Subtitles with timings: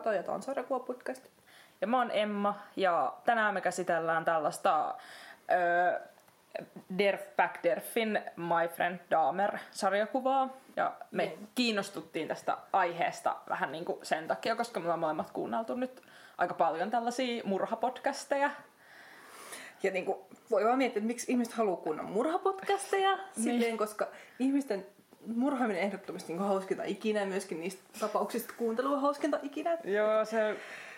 [0.00, 1.26] Kato ja tämä on Sarjakuva podcast.
[1.80, 4.94] Ja mä oon Emma ja tänään me käsitellään tällaista
[5.50, 6.00] ö,
[6.98, 10.48] Derf Back Derfin My Friend Dahmer-sarjakuvaa.
[10.76, 11.48] Ja me Niin.
[11.54, 16.02] kiinnostuttiin tästä aiheesta vähän niin kuin sen takia, koska me ollaan molemmat kuunneltu nyt
[16.38, 18.50] aika paljon tällaisia murhapodcasteja.
[19.82, 20.18] Ja niin kuin,
[20.50, 24.08] voi vaan miettiä, että miksi ihmiset haluaa kuunnella murhapodcasteja, silleen, koska
[24.38, 24.86] ihmisten
[25.26, 29.78] murhaaminen ehdottomasti niin hauskinta ikinä, myöskin niistä tapauksista kuuntelu on hauskinta ikinä.
[29.84, 30.56] Joo, se,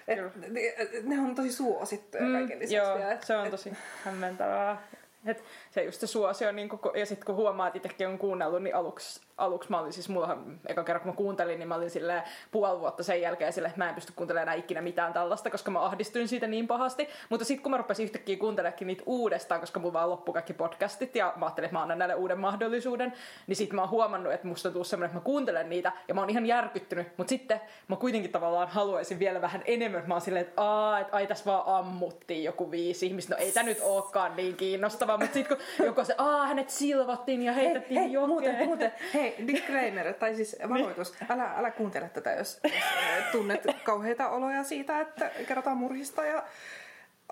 [0.09, 0.61] Et, ne,
[1.03, 2.75] ne on tosi suosittuja mm, kaiken lisäksi.
[2.77, 3.73] joo, vielä, et- se on et- tosi
[4.05, 4.83] hämmentävää.
[5.27, 8.63] Et se just se suosio, niin kun, ja sitten kun huomaa, että itsekin on kuunnellut,
[8.63, 11.91] niin aluksi, aluksi mä olin siis, mullahan eka kerran kun mä kuuntelin, niin mä olin
[11.91, 15.51] silleen puoli vuotta sen jälkeen silleen, että mä en pysty kuuntelemaan enää ikinä mitään tällaista,
[15.51, 17.09] koska mä ahdistuin siitä niin pahasti.
[17.29, 21.17] Mutta sitten kun mä rupesin yhtäkkiä kuuntelemaan niitä uudestaan, koska mulla vaan loppu kaikki podcastit
[21.17, 23.13] ja mä ajattelin, että mä annan näille uuden mahdollisuuden,
[23.47, 26.15] niin sitten mä oon huomannut, että musta on tullut semmoinen, että mä kuuntelen niitä ja
[26.15, 30.05] mä oon ihan järkyttynyt, mutta sitten mä kuitenkin tavallaan haluaisin vielä vähän enemmän.
[30.07, 33.35] Mä oon silleen, että aa, että ai tässä vaan ammuttiin joku viisi ihmistä.
[33.35, 37.43] No ei tää nyt olekaan niin kiinnostavaa, mutta sitten kun joku se, aa, hänet silvottiin
[37.43, 38.29] ja heitettiin hei, hei, jokeen.
[38.29, 44.29] muuten, muuten, hei, disclaimer, tai siis varoitus, älä, älä kuuntele tätä, jos, jos tunnet kauheita
[44.29, 46.43] oloja siitä, että kerrotaan murhista ja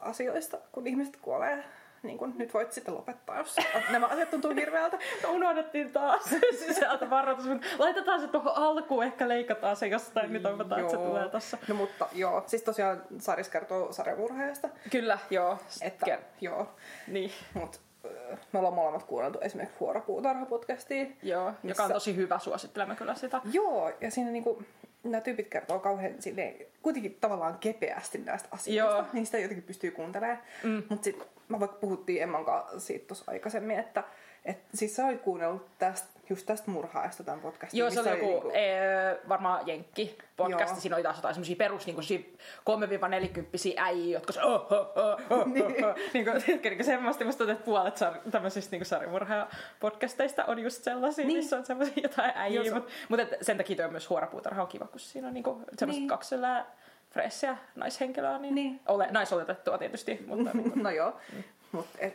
[0.01, 1.65] asioista, kun ihmiset kuolee.
[2.03, 3.57] Niin kun nyt voit sitten lopettaa, jos
[3.91, 4.99] nämä asiat tuntuu hirveältä.
[5.23, 6.23] No, unohdettiin taas
[6.67, 10.97] sisältä varoitus, mutta laitetaan se tuohon alkuun, ehkä leikataan se jostain, niin toivotaan, että se
[10.97, 11.59] tulee tossa.
[11.69, 14.69] No mutta joo, siis tosiaan Saris kertoo sarjamurhaajasta.
[14.91, 15.59] Kyllä, joo.
[15.83, 16.75] Että, Ker- joo,
[17.07, 17.90] niin, mut äh,
[18.53, 21.07] me ollaan molemmat kuunneltu esimerkiksi Huorapuutarha-podcastia.
[21.23, 23.41] joo, joka on Missä- tosi hyvä, suosittelemme kyllä sitä.
[23.53, 24.63] Joo, ja siinä niinku,
[25.05, 29.05] nämä tyypit kertoo kauhean silleen, kuitenkin tavallaan kepeästi näistä asioista, Joo.
[29.13, 30.39] niin sitä jotenkin pystyy kuuntelemaan.
[30.65, 30.83] Mm.
[30.89, 34.05] Mutta sitten mä vaikka puhuttiin Emman kanssa siitä tuossa aikaisemmin, että
[34.45, 37.79] et, siis sä olit kuunnellut tästä, just tästä murhaajasta tämän podcastin.
[37.79, 40.75] Joo, se oli missä joku niinku- ee, varmaan jenkki podcasti.
[40.75, 40.81] Joo.
[40.81, 41.97] Siinä oli taas jotain semmosia perus niin
[42.65, 45.65] 3-40 äijiä, jotka se oh, oh, oh, oh, Niin.
[45.85, 45.97] oh, oh.
[46.13, 46.25] niin
[46.63, 49.49] niin kuin semmoista, musta tuntuu, että puolet sar- tämmöisistä niin sarjamurhaa
[49.81, 51.29] podcasteista on just sellaisia, Niin.
[51.29, 51.39] niin.
[51.39, 52.33] missä on semmoisia jotain
[52.65, 55.35] se- Mutta mut et sen takia toi on myös huorapuutarha on kiva, kun siinä on
[55.35, 55.95] niinku semmoista Niin.
[55.99, 56.09] niin.
[56.09, 56.71] kaksi sellaista
[57.11, 58.81] fressiä naishenkilöä, niin, Niin.
[58.89, 61.17] Ole, naisoletettua tietysti, mutta niin no joo,
[61.73, 62.15] mut, et,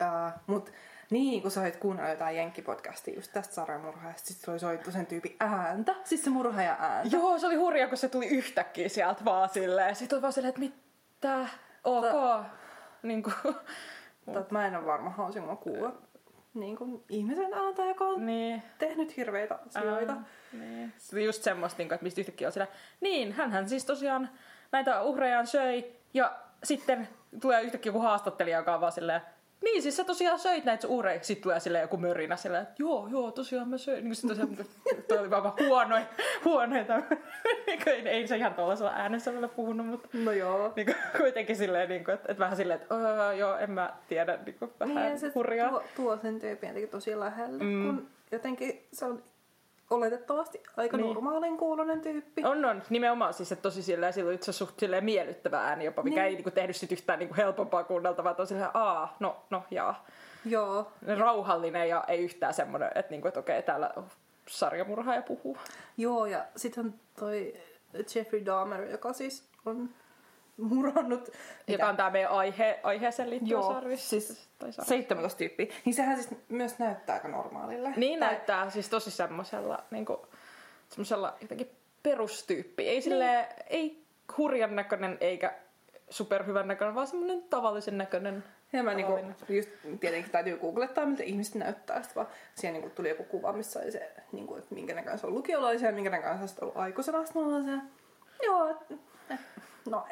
[0.00, 0.70] uh, mut
[1.12, 5.06] niin, kun sä olit kuunnellut jotain jenkkipodcastia just tästä sarjamurhaajasta, sit sulla oli soittu sen
[5.06, 7.16] tyypin ääntä, siis se murhaaja ääntä.
[7.16, 9.96] Joo, se oli hurja, kun se tuli yhtäkkiä sieltä vaan silleen.
[9.96, 11.48] Sitten oli vaan silleen, että mitä?
[11.84, 12.44] Ok.
[13.02, 13.34] Niin kuin,
[14.40, 15.92] et mä en ole varma, haluaisin mä kuulla
[16.54, 18.62] niin kuin ihmisen ääntä, joka on niin.
[18.78, 20.12] tehnyt hirveitä asioita.
[20.12, 20.92] Ää, niin.
[20.98, 24.28] Se oli just semmoista, niin kuin, että mistä yhtäkkiä on silleen, niin, hänhän siis tosiaan
[24.72, 27.08] näitä uhrejaan söi ja sitten
[27.40, 29.20] tulee yhtäkkiä joku haastattelija, joka on vaan silleen,
[29.62, 31.18] niin, siis sä tosiaan söit näitä sun uhreja.
[31.22, 34.04] Sitten tulee silleen joku mörinä silleen, että joo, joo, tosiaan mä söin.
[34.04, 34.66] Niin kuin tosiaan,
[35.08, 36.04] toi oli vaan huonoin,
[36.44, 37.02] huonoita.
[37.86, 40.72] ei, ei se ihan tuollaisella äänessä ole puhunut, mutta No joo.
[40.76, 43.92] niin kuin, kuitenkin silleen, niin kuin, että, että vähän silleen, että öö, joo, en mä
[44.08, 45.68] tiedä, niin kuin, vähän Niin, se hurjaa.
[45.70, 47.86] tuo, tuo sen tyypin jotenkin tosi lähelle, Mm.
[47.86, 49.22] kun jotenkin se on
[49.92, 51.06] oletettavasti aika Niin.
[51.06, 52.44] normaalin kuulonen tyyppi.
[52.44, 52.82] On, on.
[52.90, 56.26] Nimenomaan siis, että tosi silleen, silloin itse asiassa suht silleen miellyttävä ääni jopa, mikä Niin.
[56.26, 60.06] ei niinku tehnyt sit yhtään niinku helpompaa kuunneltavaa, että on silleen, aa, no, no, jaa.
[60.44, 60.92] Joo.
[61.18, 63.90] Rauhallinen ja ei yhtään semmoinen, että, niinku, että okei, täällä
[64.48, 65.56] sarjamurhaaja puhuu.
[65.96, 67.54] Joo, ja sitten toi
[68.14, 69.88] Jeffrey Dahmer, joka siis on
[70.56, 71.28] murannut
[71.68, 73.96] Joka on tämä meidän aihe, aiheeseen liittyvä Joo, sarvi.
[73.96, 74.88] siis tai sarvi.
[74.88, 75.66] 17 tyyppiä.
[75.84, 77.92] Niin sehän siis myös näyttää aika normaalille.
[77.96, 80.26] Niin Tai- näyttää siis tosi semmoisella, niinku,
[80.88, 81.70] semmoisella jotenkin
[82.02, 82.88] perustyyppi.
[82.88, 84.02] Ei sille ei
[84.38, 85.54] hurjan näköinen eikä
[86.10, 88.44] superhyvän näköinen, vaan semmoinen tavallisen näköinen.
[88.72, 89.18] Ja mä niinku,
[89.48, 89.70] just
[90.00, 92.02] tietenkin täytyy googlettaa, miltä ihmiset näyttää.
[92.02, 95.26] Sitten vaan siellä niinku tuli joku kuva, missä oli se, niinku, että minkä näköinen se
[95.26, 97.24] on lukiolaisia ja minkä näköinen se on ollut aikuisena.
[97.24, 97.82] Sitten
[98.42, 98.68] joo,
[99.30, 99.38] eh,
[99.90, 100.06] no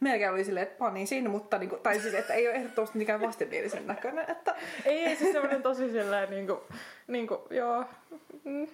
[0.00, 3.20] melkein oli silleen, että pani siinä, mutta niinku, tai siis, että ei ole ehdottomasti mikään
[3.20, 4.30] vastenmielisen näköinen.
[4.30, 4.54] Että,
[4.84, 6.62] Ei, ei siis semmoinen tosi silleen niinku,
[7.06, 7.84] niinku joo.
[8.44, 8.66] Mm.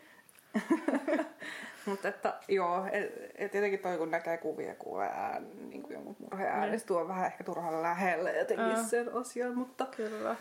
[1.87, 6.17] mutta että joo, et, et jotenkin toi kun näkee kuvia ja kuulee ään, niin jonkun
[6.19, 6.81] murheen ääni, Niin.
[6.81, 10.37] se tuo vähän ehkä turhan lähelle jotenkin sen asian, mutta Kyllä.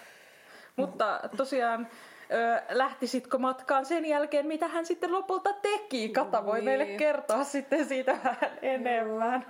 [0.75, 1.87] Mutta tosiaan,
[2.31, 6.09] ö, lähtisitkö matkaan sen jälkeen, mitä hän sitten lopulta teki?
[6.09, 6.65] Kata voi Niin.
[6.65, 9.45] meille kertoa sitten siitä vähän enemmän.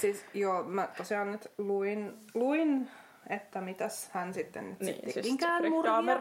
[0.00, 2.90] Siis joo, mä tosiaan nyt luin, luin
[3.30, 5.92] että mitäs hän sitten nyt Niin, siis tekinkään murhia.
[5.92, 6.18] Dahmer.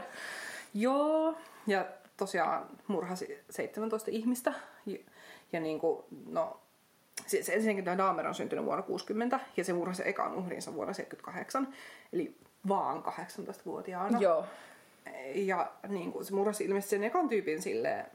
[0.74, 1.38] Joo,
[1.68, 1.86] ja
[2.18, 4.54] tosiaan murhasi 17 ihmistä.
[4.86, 4.97] Ja,
[5.54, 6.59] ja niin kuin, no,
[7.27, 11.74] siis ensinnäkin tämä Dahmer on syntynyt vuonna 60 ja se murhasi ekan uhrinsa vuonna 78,
[12.13, 12.36] eli
[12.68, 14.19] vaan 18-vuotiaana.
[14.19, 14.45] Joo.
[15.36, 18.06] Ja niin kuin, se murhasi ilmeisesti sen ekan tyypin silleen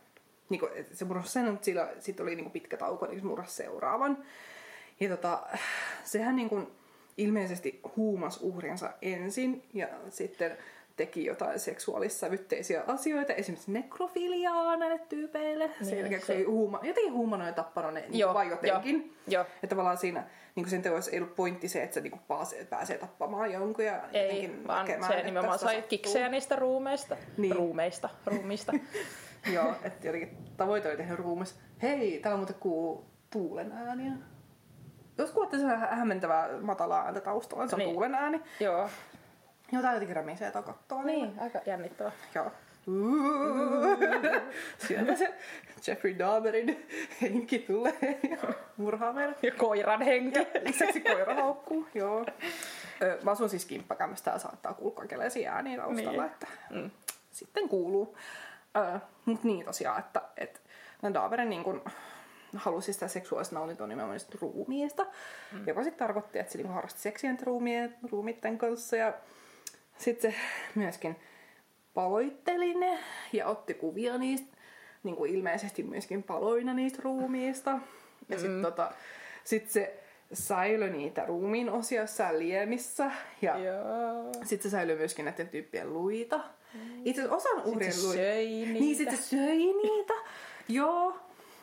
[0.48, 3.54] Niinku, et se murhasi sen, mutta sillä sitten oli niinku pitkä tauko, niin se murhasi
[3.54, 4.24] seuraavan.
[5.00, 5.42] Ja tota,
[6.04, 6.62] sehän niinku
[7.16, 10.58] ilmeisesti huumas uhrinsa ensin ja sitten
[10.96, 15.66] teki jotain seksuaalissävytteisiä asioita, esimerkiksi nekrofiliaa näille tyypeille.
[15.66, 19.14] Niin, sen jälkeen, se ei huuma, jotenkin huumannut ja tappanut ne niin vai jotenkin.
[19.28, 19.42] joo.
[19.42, 22.98] Että tavallaan siinä niin sen teossa ei ollut pointti se, että se niin pääsee, pääsee
[22.98, 25.88] tappamaan jonkun ja Ei, vaan näkemään, se nimenomaan sai sattuu.
[25.88, 27.16] kiksejä niistä ruumeista.
[27.36, 27.56] Niin.
[27.56, 28.72] Ruumeista, ruumista.
[29.54, 31.58] Joo, että jotenkin tavoite oli tehdä ruumis.
[31.82, 34.12] Hei, täällä muuten kuuluu tuulen ääniä.
[35.18, 37.90] Jos kuulette sen hä- hämmentävää matalaa ääntä taustalla, se on Niin.
[37.90, 38.40] tuulen ääni.
[38.60, 38.88] Joo.
[39.72, 41.04] Joo, tää jotenkin rämisee tää kattoa.
[41.04, 42.12] Niin, aika jännittävä.
[42.34, 42.50] Joo.
[44.86, 45.34] Sieltä se
[45.86, 46.86] Jeffrey Dahmerin
[47.22, 48.36] henki tulee ja
[48.76, 49.42] murhaa meidät.
[49.42, 50.38] Ja koiran henki.
[50.62, 52.26] Lisäksi koira haukkuu, joo.
[53.22, 56.32] Mä asun siis kimppakämmästä ja saattaa kuulua kaikenlaisia ääniä taustalla, Niin.
[56.32, 56.90] että mm.
[57.30, 58.16] sitten kuuluu.
[58.76, 60.60] Ö, mut niin tosiaan, että, että
[61.14, 61.84] Dahmerin niin kun
[62.54, 65.06] halusi sitä seksuaalista nautintoa nimenomaan ruumiista,
[65.52, 65.66] mm.
[65.66, 69.12] joka sitten tarkoitti, että se niin harrasti seksiä ruumien, ruumiitten kanssa ja
[69.98, 70.38] sitten se
[70.74, 71.16] myöskin
[71.96, 72.98] paloitteli ne
[73.32, 74.56] ja otti kuvia niistä,
[75.02, 77.78] niin kuin ilmeisesti myöskin paloina niistä ruumiista.
[78.28, 78.92] Ja sitten tota,
[79.44, 80.00] sit se
[80.32, 83.10] säilö niitä ruumiin osia jossain liemissä
[83.42, 83.54] ja
[84.44, 86.40] sitten se säilyi myöskin näiden tyyppien luita.
[87.04, 88.22] Itse asiassa osan uhrien se luita.
[88.22, 88.98] söi Niin, niitä.
[88.98, 90.14] sitten se söi niitä.
[90.68, 91.16] Joo.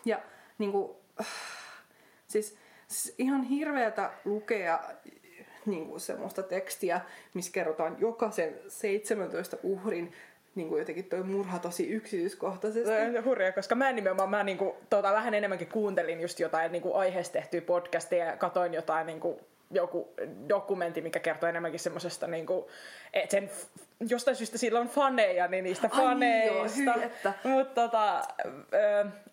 [0.05, 0.19] Ja
[0.57, 1.01] niinku,
[2.27, 2.57] siis,
[2.87, 4.79] siis ihan hirveätä lukea
[5.71, 7.01] niinku semmoista tekstiä,
[7.33, 10.13] missä kerrotaan jokaisen 17 uhrin
[10.55, 12.89] niinku jotenkin toi murha tosi yksityiskohtaisesti.
[12.89, 16.93] Se on hurjaa, koska mä nimenomaan mä niinku, tota, vähän enemmänkin kuuntelin just jotain niinku,
[16.93, 19.39] aiheesta tehtyä podcastia ja katoin jotain niinku,
[19.73, 20.13] joku
[20.49, 22.69] dokumentti, mikä kertoo enemmänkin semmoisesta, niinku,
[23.13, 23.49] että sen
[24.09, 27.33] jostain syystä sillä on faneja, niin niistä Ai niin, joo, faneista.
[27.43, 28.21] Mutta tota,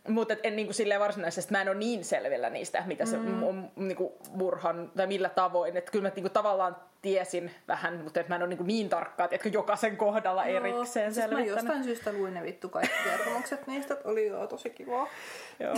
[0.09, 3.43] mut et en niinku silleen varsinaisesti, mä en ole niin selvillä niistä, mitä se mm.
[3.43, 5.77] on niinku murhan, tai millä tavoin.
[5.77, 9.29] Että kyllä mä niinku tavallaan tiesin vähän, mutta et mä en ole niinku niin tarkkaa,
[9.31, 11.63] että jokaisen kohdalla erikseen siis mä selvittänyt.
[11.63, 15.09] jostain syystä luin ne vittu kaikki kertomukset niistä, että oli joo tosi kivaa.
[15.61, 15.75] Joo,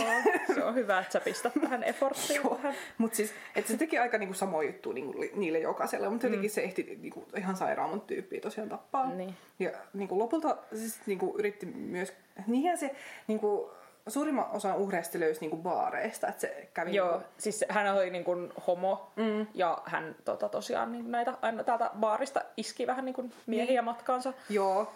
[0.53, 2.41] se on hyvä, että sä pistät tähän efforttiin.
[2.43, 2.59] Joo,
[2.97, 6.61] mutta siis, että se teki aika niinku samoja juttuja niinku niille jokaiselle, mutta jotenkin se
[6.61, 9.09] ehti niinku ihan sairaan monta tyyppiä tosiaan tappaa.
[9.13, 9.35] Niin.
[9.59, 12.13] Ja niinku lopulta siis niinku yritti myös,
[12.47, 12.95] niinhän se
[13.27, 13.71] niinku,
[14.07, 18.23] suurimman osan uhreista löysi niinku baareista, että se kävi Joo, niinku, siis hän oli niin
[18.23, 19.47] kuin homo mm.
[19.53, 23.83] ja hän tota, tosiaan niin näitä aina täältä baarista iski vähän niin kuin miehiä Niin.
[23.85, 24.33] matkaansa.
[24.49, 24.91] joo.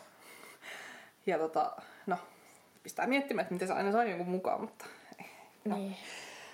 [1.26, 1.72] Ja tota,
[2.06, 2.18] no,
[2.84, 4.86] pistää miettimään, että miten se aina sai jonkun mukaan, mutta
[5.66, 5.76] No.
[5.78, 5.96] Niin.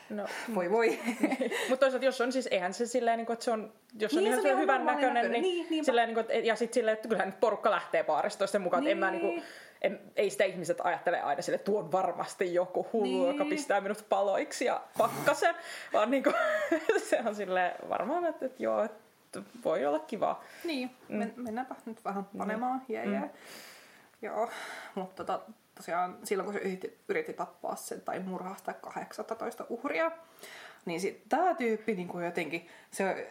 [0.10, 0.26] No.
[0.56, 1.00] voi voi.
[1.70, 4.20] Mutta toisaalta jos on siis, eihän se silleen, niin kuin, että se on, jos on
[4.24, 5.42] Niin, ihan se on hyvän näköinen, näköinen.
[5.42, 5.86] niin, Niin, niinpä.
[5.86, 8.92] silleen, niin kuin, ja sitten silleen, että kyllähän porukka lähtee baarista toisten mukaan, niin.
[8.92, 9.22] en mä Niin.
[9.26, 9.44] niin kuin,
[9.84, 13.28] en, ei sitä ihmiset ajattele aina sille, että tuo on varmasti joku hullu, Niin.
[13.28, 15.56] joka pistää minut paloiksi ja pakkasen,
[15.94, 16.36] vaan niin kuin,
[17.10, 20.44] se on silleen varmaan, että, että joo, että voi olla kiva.
[20.64, 22.82] Niin, men, mennäänpä nyt vähän panemaan.
[22.88, 23.30] Jee, jee.
[24.22, 24.50] Joo,
[24.96, 25.42] mutta tota,
[25.76, 30.12] tosiaan silloin kun se yritti, yritti tappaa sen tai murhaa sitä 18 uhria,
[30.86, 33.28] niin sit tää tyyppi niin kuin jotenkin, se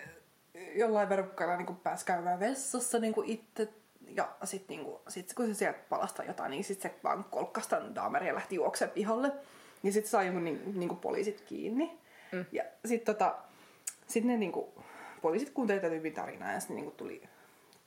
[0.75, 3.69] jollain verukkailla niin pääsi käymään vessassa niin kuin itse
[4.17, 7.69] ja sitten niin kuin, sit kun se sieltä palasta jotain, niin sitten se vaan kolkkasi
[7.69, 9.33] tämän Dahmerin ja lähti juoksemaan pihalle.
[9.83, 11.99] Ja sitten sai jonkun niin, niin kuin poliisit kiinni.
[12.33, 12.45] Mm.
[12.53, 13.35] Ja sitten tota,
[14.07, 14.67] sit ne niin kuin,
[15.23, 17.23] poliisit kuuntelivat tätä tyypin tarinaa ja sitten niin kuin tuli,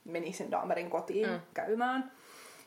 [0.04, 1.40] meni sen Dahmerin kotiin mm.
[1.54, 2.12] käymään.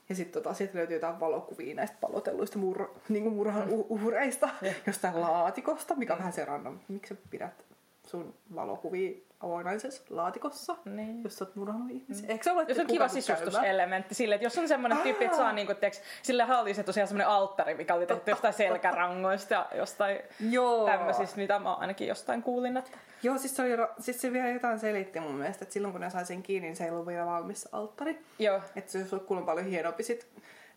[0.09, 4.49] Ja sitten tota, sieltä löytyi jotain valokuvia näistä palotelluista mur, niin kuin murhan uh- uhreista
[4.87, 6.79] jostain laatikosta, mikä on vähän se random.
[6.87, 7.65] Miksi sä pidät
[8.07, 11.23] sun valokuvia avoinaisessa laatikossa, Niin.
[11.23, 12.29] jos sä oot murhannut ihmisiä?
[12.29, 15.51] Eikö se ole Jos on kiva sisustuselementti sille, että jos on semmoinen tyyppi, että saa
[15.51, 20.19] niinku, tiiäks, sille hallisi tosiaan semmoinen alttari, mikä oli tehty jostain selkärangoista ja jostain
[20.49, 20.85] Joo.
[20.85, 22.91] tämmöisistä, mitä mä ainakin jostain kuulin, että
[23.23, 26.09] Joo, siis se, oli, siis se vielä jotain selitti mun mielestä, että silloin kun ne
[26.09, 28.19] sai sen kiinni, niin se ei ollut vielä valmis alttari.
[28.39, 30.27] joo, Että se olisi ollut paljon hienompi sit,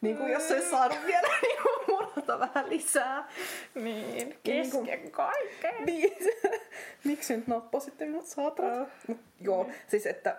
[0.02, 3.28] niin kuin jos se olisi saanut vielä niin kuin murhata vähän lisää.
[3.74, 5.86] niin, Niinku- kesken kaiken.
[5.86, 6.12] Niin,
[7.04, 8.86] miksi nyt nappasitte minut saatana?
[9.08, 10.36] Mut Joo, siis että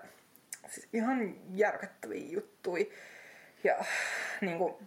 [0.70, 2.92] siis ihan järkyttäviä juttui.
[3.64, 3.76] Ja
[4.42, 4.80] niinku,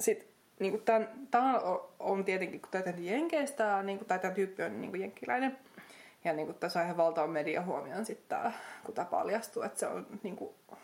[0.00, 0.26] sit,
[0.58, 4.96] niinku tämän, tämän on, on tietenkin, kun tämä Jenkeistä, niinku, tai tämä tyyppi on niinku
[4.96, 5.58] jenkkiläinen.
[6.24, 8.38] Ja niinku, tämä sai ihan valtavan mediahuomion sitten
[8.84, 10.78] kun tämä paljastui, että se on niinku, tai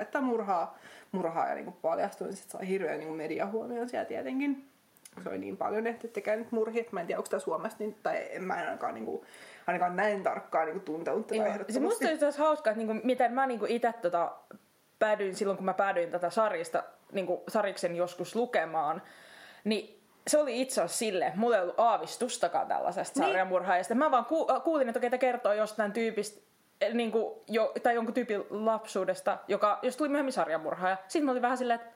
[0.00, 0.78] että murhaa,
[1.12, 4.68] murhaa ja niinku paljastui, niin sitten sai hirveän niinku mediahuomion siellä tietenkin.
[5.22, 7.78] Se oli niin paljon, että tekee nyt murhia, että mä en tiedä, onko tämä Suomessa,
[7.78, 9.24] niin, tai en mä en ainakaan, niinku,
[9.66, 11.44] ainakaan näin tarkkaan niinku, tuntenut tätä Joo.
[11.44, 11.80] Se ehdottomasti.
[11.80, 14.32] musta oli taas hauskaa, että niinku, miten mä niinku itse tota,
[14.98, 16.82] päädyin silloin, kun mä päädyin tätä sarjista,
[17.12, 19.02] niinku, sariksen joskus lukemaan,
[19.64, 23.28] niin se oli itse asiassa silleen, mulla ei ollut aavistustakaan tällaisesta Niin.
[23.28, 23.94] sarjamurhaajasta.
[23.94, 26.40] Mä vaan ku, kuulin, että ketä kertoo jostain tyypistä,
[26.92, 30.96] niin kuin jo, tai jonkun tyypin lapsuudesta, joka, jos tuli myöhemmin sarjamurhaaja.
[31.08, 31.92] Sitten mä olin vähän silleen, että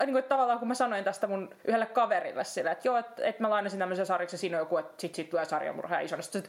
[0.00, 3.24] niin kuin, että tavallaan kun mä sanoin tästä mun yhdelle kaverille silleen, että joo, että,
[3.26, 6.22] että mä lainasin tämmöisen sarjiksen, siinä on joku, että sit, sit tulee sarjamurhaaja isona.
[6.22, 6.42] Sitten,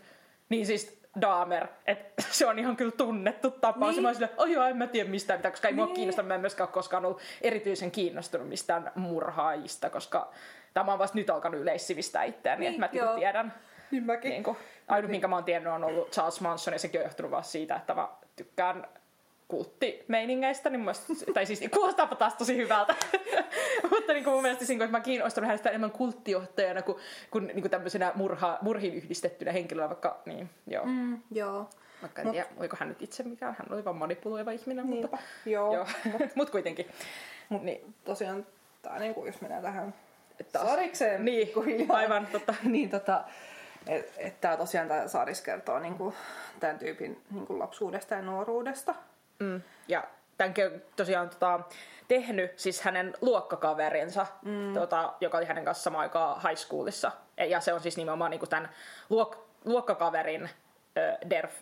[0.50, 3.80] niin siis Dahmer, että se on ihan kyllä tunnettu tapaus.
[3.80, 3.96] Niin.
[3.96, 4.02] Niin.
[4.02, 5.96] Mä olin silleen, oh joo, en mä tiedä mistään mitään, koska ei mua Niin.
[5.96, 10.32] kiinnosta, mä en myöskään ole koskaan ollut erityisen kiinnostunut mistään murhaajista, koska
[10.74, 13.06] tämä on vasta nyt alkanut yleissivistää itseäni, Niin, että mä joo.
[13.06, 13.16] joo.
[13.16, 13.54] tiedän.
[13.94, 14.30] Niin mäkin.
[14.30, 14.58] Niin kuin,
[14.88, 17.76] ainut, minkä mä oon tiennyt, on ollut Charles Manson, ja sekin on johtunut vaan siitä,
[17.76, 18.88] että mä tykkään
[19.48, 20.94] kulttimeiningeistä, niin mun
[21.34, 22.96] tai siis kuulostaapa taas tosi hyvältä.
[23.92, 26.98] Mutta niin kuin mun mielestä siinä, että mä kiinnostunut hänestä enemmän kulttijohtajana kuin,
[27.32, 30.86] kuin, niin kuin tämmöisenä murha, murhiin yhdistettynä henkilönä, vaikka niin, joo.
[30.86, 31.20] Mm.
[31.32, 31.70] Joo.
[32.02, 35.08] Vaikka en Mut- tiedä, oliko hän nyt itse mikään, hän oli vaan manipuloiva ihminen, Niinpä.
[35.12, 35.74] mutta Joo.
[35.76, 35.88] joo.
[36.36, 36.88] Mut kuitenkin.
[37.50, 37.94] Mut Niin.
[38.06, 38.46] tosiaan,
[38.82, 39.94] tää niinku, jos mennään tähän
[40.52, 40.70] Taas.
[40.70, 42.56] sarikseen Niin, pikkuhiljaa, aivan, totta.
[42.64, 43.24] niin tota,
[43.88, 46.14] että et tää tosiaan tää saris kertoo niinku,
[46.60, 48.96] tämän tyypin niinku lapsuudesta ja nuoruudesta.
[49.40, 49.62] Mm.
[49.88, 50.04] Ja
[50.38, 51.60] tämänkin on tosiaan tota,
[52.08, 54.74] tehnyt siis hänen luokkakaverinsa, mm.
[54.74, 57.12] tota, joka oli hänen kanssa samaan aikaan high schoolissa.
[57.38, 58.70] Ja se on siis nimenomaan niinku tämän
[59.10, 61.54] luok- luokkakaverin äh, Derf,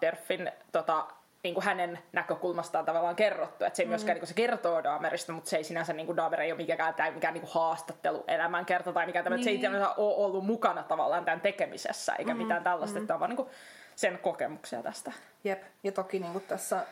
[0.00, 1.06] Derfin tota,
[1.46, 3.64] niinku hänen näkökulmastaan tavallaan kerrottu.
[3.64, 6.52] Että se ei myöskään, niinku, se kertoo Dahmerista, mutta se ei sinänsä, niinku, Dahmer ei
[6.52, 9.60] ole mikään, tai mikään niinku, haastattelu elämänkerta tai mikään tämmöinen, niin.
[9.60, 9.82] se ei Niin.
[9.96, 13.02] ole ollut mukana tavallaan tämän tekemisessä, eikä mm, mitään tällaista, mm.
[13.02, 13.50] että on vaan niinku,
[13.96, 15.12] sen kokemuksia tästä.
[15.44, 15.62] Jep.
[15.82, 16.86] Ja toki niinku tässä,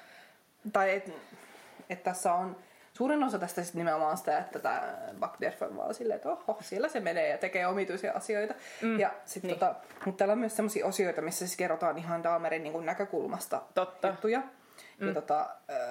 [0.72, 1.12] tai et,
[1.90, 2.56] et tässä on
[2.96, 4.82] suurin osa tästä sit nimenomaan sitä, että tämä
[5.20, 8.54] Bagderf on vaan silleen, että oho, siellä se menee ja tekee omituisia asioita.
[8.82, 9.00] Mm.
[9.00, 9.58] Ja sit Niin.
[9.58, 9.74] tota,
[10.04, 14.08] mutta täällä on myös sellaisia osioita, missä siis kerrotaan ihan Dahmerin niinku näkökulmasta Totta.
[14.08, 14.42] juttuja.
[15.00, 15.08] Mm.
[15.08, 15.46] Ja tota,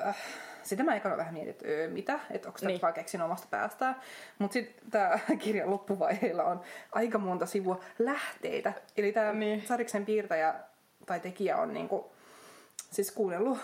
[0.07, 0.17] äh,
[0.63, 2.81] sitä mä ekana vähän mietin, että öö, mitä, että onko tämä Niin.
[2.81, 3.95] vaan keksin omasta päästään.
[4.39, 8.73] Mutta sitten tämä kirjan loppuvaiheilla on aika monta sivua lähteitä.
[8.97, 9.39] Eli tämä Niin.
[9.39, 9.67] niin.
[9.67, 10.55] Sariksen piirtäjä
[11.05, 12.11] tai tekijä on niinku,
[12.91, 13.57] siis kuunnellut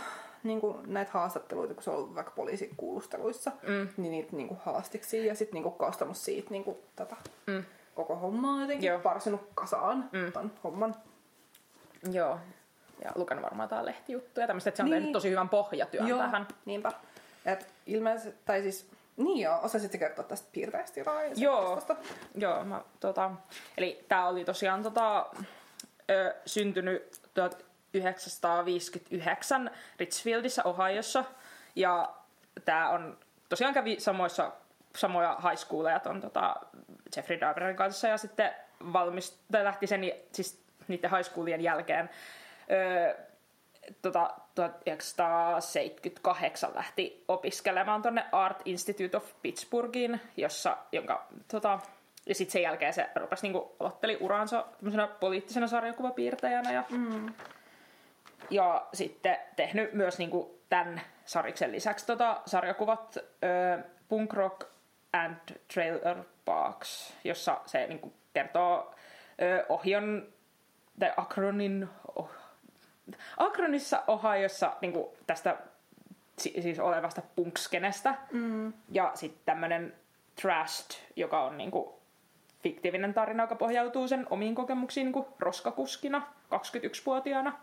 [0.43, 3.87] niinku näitä haastatteluita, kun se on ollut vaikka poliisikuulusteluissa, Mm.
[3.97, 7.15] niin niitä niinku haastiksi ja sitten niinku koostanut siitä niinku tätä
[7.47, 7.63] Mm.
[7.95, 8.99] koko hommaa jotenkin, Joo.
[8.99, 10.31] Parsinut kasaan Mm.
[10.31, 10.95] ton homman.
[12.11, 12.39] Joo.
[13.03, 14.95] Ja lukenut varmaan jotain lehtijuttuja tämmöistä, että se on Niin.
[14.97, 16.47] tehnyt tosi hyvän pohjatyön Joo, tähän.
[16.65, 16.91] niinpä.
[17.45, 21.31] Et ilmeisesti, tai siis, niin joo, osasit kertoa tästä piirteestä jotain?
[21.41, 21.61] Joo.
[21.61, 21.95] taustasta?
[22.35, 23.31] Joo, mä, tota,
[23.77, 25.25] eli tää oli tosiaan tota,
[26.09, 27.19] ö, syntynyt
[27.91, 31.23] 1959 Richfieldissa, Ohiossa.
[31.75, 32.15] Ja
[32.65, 33.17] tää on
[33.49, 34.51] tosiaan kävi samoissa,
[34.95, 36.55] samoja high schooleja ton tota,
[37.15, 38.51] Jeffrey Dahmerin kanssa ja sitten
[38.93, 42.09] valmist, lähti sen, siis niiden high schoolien jälkeen
[42.71, 43.15] ö,
[44.01, 51.79] tota, 1978 lähti opiskelemaan tonne Art Institute of Pittsburghiin, jossa, jonka, tota,
[52.25, 54.17] ja sitten sen jälkeen se rupesi niinku, aloitteli
[54.77, 57.33] tämmöisenä poliittisena sarjakuvapiirtäjänä ja, Mm.
[58.49, 64.67] Ja sitten tehnyt myös niinku, tämän sariksen lisäksi tota, sarjakuvat ö, Punk Rock
[65.13, 65.37] and
[65.73, 68.95] Trailer Parks, jossa se niinku, kertoo
[69.41, 70.27] ö, Ohion
[70.99, 72.29] tai Akronin oh,
[73.37, 74.93] Akronissa Ohiossa niin
[75.27, 75.57] tästä
[76.37, 78.15] si- siis olevasta punkskenestä.
[78.31, 78.73] Mm.
[78.91, 79.93] Ja sitten tämmönen
[80.41, 81.99] Trashed, joka on niinku
[82.63, 87.59] fiktiivinen tarina, joka pohjautuu sen omiin kokemuksiin niinku roskakuskina 21-vuotiaana.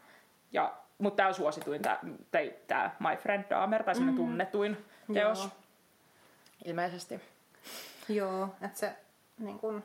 [0.56, 1.82] Ja, mutta tämä on suosituin,
[2.66, 4.26] tämä My Friend Dahmer, tai semmoinen mm.
[4.26, 4.76] tunnetuin
[5.12, 5.38] teos.
[5.38, 5.50] Joo.
[6.64, 7.20] Ilmeisesti.
[8.08, 8.96] Joo, että se
[9.38, 9.84] niin kun,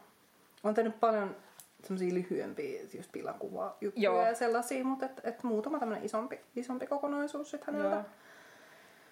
[0.63, 1.35] on tehnyt paljon
[1.83, 4.25] semmoisia lyhyempiä just pilakuva juttuja Joo.
[4.25, 7.95] ja sellaisia, mutta et, et muutama tämmöinen isompi, isompi kokonaisuus sitten häneltä.
[7.95, 8.05] Joo.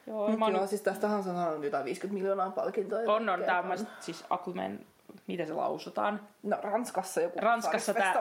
[0.08, 3.12] Joo, Mut mä oon joo, nyt- siis tästähän on saanut jotain 50 miljoonaa palkintoja.
[3.12, 4.80] on, on, tämä siis Aquaman,
[5.30, 6.28] miten se lausutaan?
[6.44, 8.14] No Ranskassa joku Ranskassa tämä,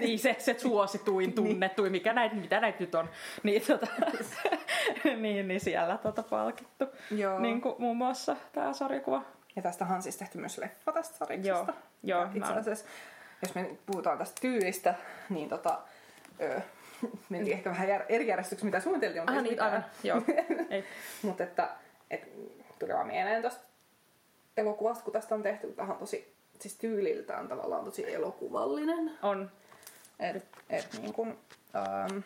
[0.00, 3.10] niin se, se suosituin, tunnettuin, mikä näitä, mitä näitä nyt on,
[3.42, 3.86] niin, tota,
[5.22, 6.84] niin, niin siellä tota palkittu.
[7.10, 7.38] Joo.
[7.38, 9.22] Niin kuin muun muassa tämä sarjakuva.
[9.56, 11.72] Ja tästähän on siis tehty myös leffa tästä sariksesta.
[12.02, 12.84] Joo, joo, itse asiassa,
[13.42, 14.94] jos me puhutaan tästä tyylistä,
[15.28, 15.78] niin tota,
[16.40, 16.60] öö,
[17.28, 20.22] mentiin ehkä vähän jär, eri järjestyksessä, mitä suunniteltiin, mutta Ah niin, aivan, joo.
[20.70, 20.84] Ei.
[21.22, 21.68] Mutta että,
[22.10, 22.28] et,
[22.78, 23.68] tuli vaan mieleen tosta
[24.56, 29.10] elokuvasta, kun tästä on tehty, kun tämähän on tosi, siis tyyliltään tavallaan tosi elokuvallinen.
[29.22, 29.50] On.
[30.20, 31.38] Et, et niin kun,
[31.76, 32.18] ähm,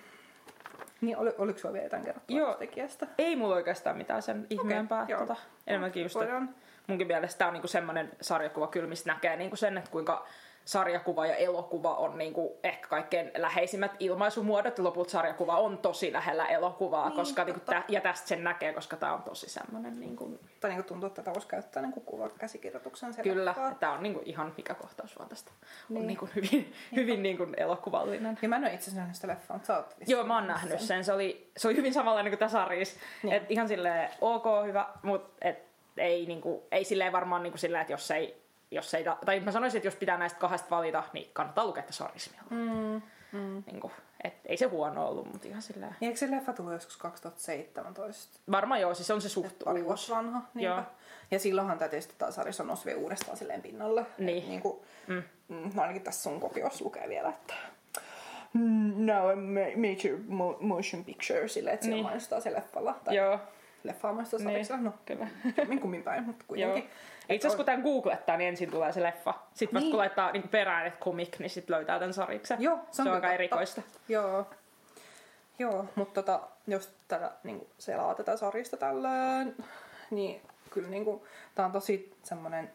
[1.01, 2.55] niin oli, oliko sulla vielä jotain kerrottua Joo.
[2.55, 3.07] tekijästä?
[3.19, 5.05] Ei mulla oikeastaan mitään sen ihmeempää.
[5.09, 5.21] joo.
[5.21, 5.37] tota,
[5.67, 6.55] enemmänkin just, että Voidaan.
[6.87, 10.27] munkin mielestä tämä on niinku semmoinen sarjakuva kyllä, mistä näkee niinku sen, että kuinka
[10.65, 14.79] sarjakuva ja elokuva on niinku ehkä kaikkein läheisimmät ilmaisumuodot.
[14.79, 17.73] Lopulta sarjakuva on tosi lähellä elokuvaa, Niin, koska niinku totta.
[17.73, 21.23] tä, ja tästä sen näkee, koska tämä on tosi semmoinen niinku, Tai niinku tuntuu, että
[21.23, 25.51] tätä voisi käyttää niinku kuvakäsikirjoituksen sen kyllä, tämä on niinku ihan mikä kohtaus vaan tästä.
[25.89, 26.01] Niin.
[26.01, 28.39] On niinku hyvin, hyvin niinku elokuvallinen.
[28.43, 30.47] Ja mä en ole itse asiassa nähnyt sitä leffaa, mutta sä oot Joo, mä oon
[30.47, 31.05] nähnyt sen.
[31.05, 32.99] Se oli, se oli hyvin samanlainen kuin tässä Saris.
[33.23, 33.33] Niin.
[33.35, 35.59] Et ihan silleen ok, hyvä, mutta et
[35.97, 38.42] ei, niinku, ei silleen varmaan niinku silleen, että jos ei,
[38.75, 41.83] jos ei, ta- tai mä sanoisin, että jos pitää näistä kahdesta valita, niin kannattaa lukea
[41.83, 43.03] tässä Saris Mm,
[43.33, 43.63] mm.
[43.67, 43.93] Niinku,
[44.25, 45.97] et ei se huono ollut, mutta ihan silleen.
[46.01, 48.39] Ja eikö se leffa tullut joskus 2017?
[48.51, 50.43] Varmaan joo, siis on se suht Pari vuotta vanha.
[50.55, 50.75] Niinpä.
[50.75, 50.83] Joo.
[51.31, 54.07] Ja silloinhan tämä tietysti taas Sarissa nousi vielä uudestaan silleen pinnalle.
[54.19, 54.43] Niin.
[54.43, 55.23] Et Niinku, Mm.
[55.49, 55.71] mm.
[55.75, 57.55] No ainakin tässä sun kopiossa lukee vielä, että
[58.55, 62.03] mm, now a ma- major mo- motion picture silleen, että Niin.
[62.05, 62.95] mainostaa se leffalla.
[63.05, 63.39] Tai Joo,
[63.85, 64.67] leffaa mainostaa Niin.
[64.85, 65.27] No, kyllä.
[65.69, 66.91] min kummin päin, mutta kuitenkin.
[67.29, 69.35] Itse asiassa kun tämän googlettaa, niin ensin tulee se leffa.
[69.55, 69.91] Sitten vasta Niin.
[69.91, 72.63] kun laittaa niin perään, että comic, niin sitten löytää tämän sariksen.
[72.63, 73.35] Joo, se on, se on aika totta.
[73.35, 73.83] erikoista.
[74.09, 74.47] Joo.
[75.59, 79.57] Joo, mutta tota, jos tätä niin selaa tätä sarjasta tällöin,
[80.11, 81.23] niin kyllä niin kuin,
[81.55, 82.71] tää on tosi semmonen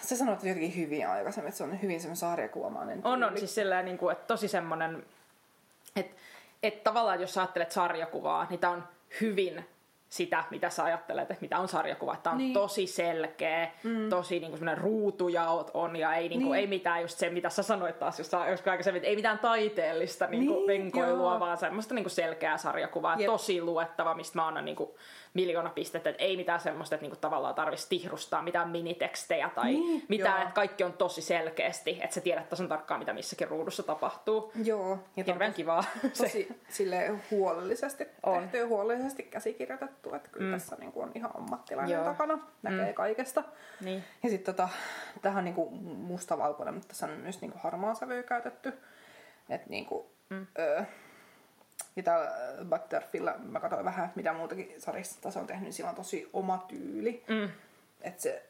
[0.00, 3.84] se sanoit jotenkin hyvin aikaisemmin, että se on hyvin semmoinen sarjakuvamainen On, on siis sellainen,
[3.84, 5.04] niin kuin, että tosi semmoinen,
[5.96, 6.16] että,
[6.62, 8.84] että tavallaan jos sä ajattelet sarjakuvaa, niin tää on
[9.20, 9.64] hyvin
[10.12, 12.16] sitä, mitä sä ajattelet, että mitä on sarjakuva.
[12.22, 12.52] Tämä on Niin.
[12.54, 14.08] tosi selkeä, mm.
[14.08, 16.60] tosi niin kuin ruutujaot on ja ei, niin kuin, Niin.
[16.60, 20.26] ei mitään just se, mitä sä sanoit taas just joskus aikaisemmin, että ei mitään taiteellista
[20.26, 21.40] niin kuin Niin, venkoilua, joo.
[21.40, 23.26] vaan semmoista niin kuin selkeää sarjakuvaa, Jep.
[23.26, 24.90] tosi luettava, mistä mä annan niin kuin
[25.34, 29.64] miljoona pistettä, että ei mitään semmoista, että niin kuin tavallaan tarvitsisi tihrustaa mitään minitekstejä tai
[29.74, 30.42] Niin, mitään, joo.
[30.42, 34.52] että kaikki on tosi selkeästi, että sä tiedät tasan tarkkaan, mitä missäkin ruudussa tapahtuu.
[34.64, 34.88] Joo.
[35.16, 35.84] Ja on Hirveän kivaa.
[36.18, 38.42] tosi sille huolellisesti On.
[38.42, 40.52] tehty ja huolellisesti käsikirjoitettu, että kyllä Mm.
[40.52, 42.04] tässä niinku on ihan ammattilainen Joo.
[42.04, 42.94] takana, näkee Mm.
[42.94, 43.44] kaikesta.
[43.80, 44.04] Niin.
[44.22, 44.68] Ja sitten tota,
[45.22, 48.78] tähän on niinku mustavalkoinen, mutta tässä on myös niinku harmaa sävyä käytetty.
[49.48, 50.46] Et niinku, Mm.
[50.58, 50.82] öö,
[51.96, 52.30] ja täällä
[52.68, 56.64] Butterfilla mä katsoin vähän, mitä muutakin sarjassa tässä on tehnyt, niin sillä on tosi oma
[56.68, 57.24] tyyli.
[57.28, 57.48] Mm.
[58.00, 58.46] Että se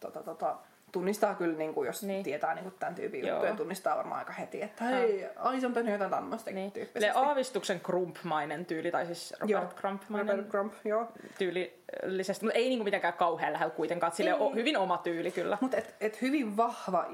[0.00, 0.56] tota, tota,
[0.92, 2.08] tunnistaa kyllä, niinku, jos Niin.
[2.08, 2.24] niin.
[2.24, 3.30] tietää niinku, tämän tyypin Joo.
[3.36, 6.54] juttuja, tunnistaa varmaan aika heti, että hei, ai se on tehnyt jotain tämmöistä Niin.
[6.56, 6.72] niin.
[6.72, 7.18] Tyyppisesti.
[7.18, 9.72] aavistuksen Krumpmainen tyyli, tai siis Robert Joo.
[9.76, 11.08] Krumpmainen Robert Crump, joo.
[11.38, 14.12] tyylillisesti, mutta ei niinku mitenkään kauhean lähellä kuitenkaan.
[14.12, 15.58] Sille on hyvin oma tyyli kyllä.
[15.60, 17.06] Mutta et, et hyvin vahva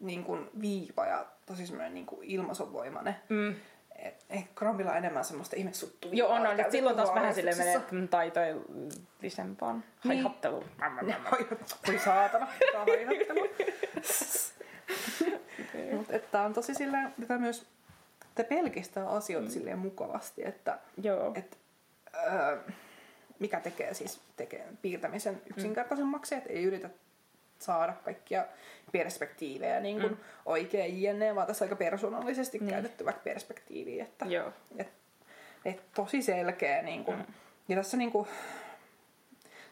[0.00, 3.16] niin kuin viiva ja tosi semmoinen niin kuin ilmaisuvoimainen.
[3.28, 3.54] Mm.
[3.96, 6.10] Et, ehkä Crumpilla on enemmän semmoista ihmissuttua.
[6.14, 6.56] Joo, on, on.
[6.70, 9.84] Silloin taas vähän silleen menee mm, taitoillisempaan Niin.
[10.04, 10.64] haihatteluun.
[11.86, 12.46] Voi saatana,
[12.78, 13.48] haihattelu.
[15.96, 17.66] Mutta että on tosi silleen, tätä myös
[18.38, 19.52] että pelkistää asioita mm.
[19.52, 21.32] silleen mukavasti, että Joo.
[21.34, 21.58] et,
[22.32, 22.58] öö,
[23.38, 26.90] mikä tekee siis tekee piirtämisen yksinkertaisemmaksi, että ei yritä
[27.64, 28.44] saada kaikkia
[28.92, 30.18] perspektiivejä niin kuin Mm.
[30.46, 32.70] oikein jne, vaan tässä aika persoonallisesti Niin.
[32.70, 34.52] käytetty vaikka perspektiiviä, että Joo.
[34.78, 34.88] et,
[35.64, 36.82] et tosi selkeä.
[36.82, 37.24] Niin kuin, Mm.
[37.68, 38.28] Ja tässä niin kuin,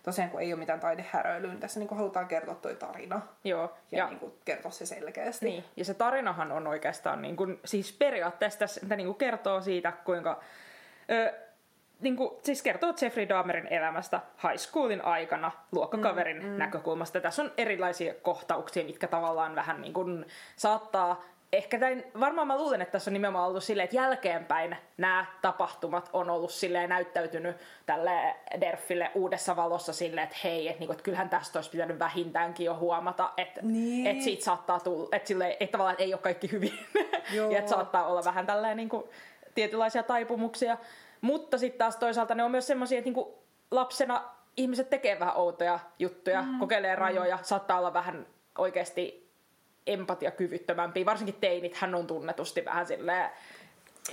[0.02, 3.76] tosiaan kun ei ole mitään taidehäröilyä, niin tässä niin kuin halutaan kertoa toi tarina Joo.
[3.90, 5.46] ja, ja niin kuin, kertoa se selkeästi.
[5.46, 9.92] Niin, ja se tarinahan on oikeastaan, niin kuin, siis periaatteessa tässä niin kuin kertoo siitä,
[10.04, 10.40] kuinka,
[11.10, 11.32] ö,
[12.02, 16.58] niin kuin, siis kertoo Jeffrey Dahmerin elämästä high schoolin aikana luokkakaverin mm, mm.
[16.58, 17.20] näkökulmasta.
[17.20, 22.82] Tässä on erilaisia kohtauksia, mitkä tavallaan vähän niin kuin saattaa Ehkä tämän, varmaan mä luulen,
[22.82, 28.36] että tässä on nimenomaan ollut silleen, että jälkeenpäin nämä tapahtumat on ollut silleen näyttäytynyt tälle
[28.60, 32.74] Derfille uudessa valossa silleen, että hei, että, niinku, että kyllähän tästä olisi pitänyt vähintäänkin jo
[32.74, 34.06] huomata, että, Niin.
[34.06, 36.72] että siitä saattaa tulla, että, silleen, että tavallaan että ei ole kaikki hyvin.
[37.36, 37.50] Joo.
[37.50, 39.04] ja että saattaa olla vähän tällainen niin kuin,
[39.54, 40.76] tietynlaisia taipumuksia.
[41.22, 43.34] Mutta sitten taas toisaalta ne on myös semmoisia, että niin kuin,
[43.70, 44.24] lapsena
[44.56, 46.58] ihmiset tekee vähän outoja juttuja, mm.
[46.58, 48.26] kokeilee rajoja, saattaa olla vähän
[48.58, 49.30] oikeasti
[49.86, 51.06] empatiakyvyttömämpiä.
[51.06, 53.30] Varsinkin teinit hän on tunnetusti vähän silleen,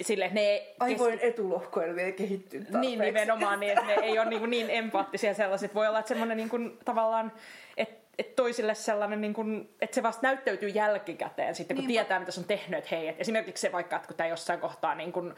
[0.01, 3.05] silleen ne Aivojen etulohko ei vielä kehittynyt niin tarpeeksi.
[3.05, 5.75] nimenomaan, niin, että ne ei ole niin, niin empaattisia sellaiset.
[5.75, 7.31] Voi olla, että semmoinen niin kuin, tavallaan,
[7.77, 12.01] että et toisille sellainen, niin kuin, että se vasta näyttäytyy jälkikäteen sitten, kun Niinpä.
[12.01, 12.77] tietää, mitä se on tehnyt.
[12.77, 15.33] Että hei, et esimerkiksi se vaikka, että kun tämä jossain kohtaa niin kuin,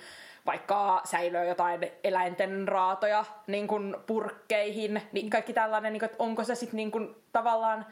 [0.45, 6.43] vaikka säilöö jotain eläinten raatoja niin kuin purkkeihin, niin kaikki tällainen, niin kuin, että onko
[6.43, 7.85] se sitten niin kuin, tavallaan,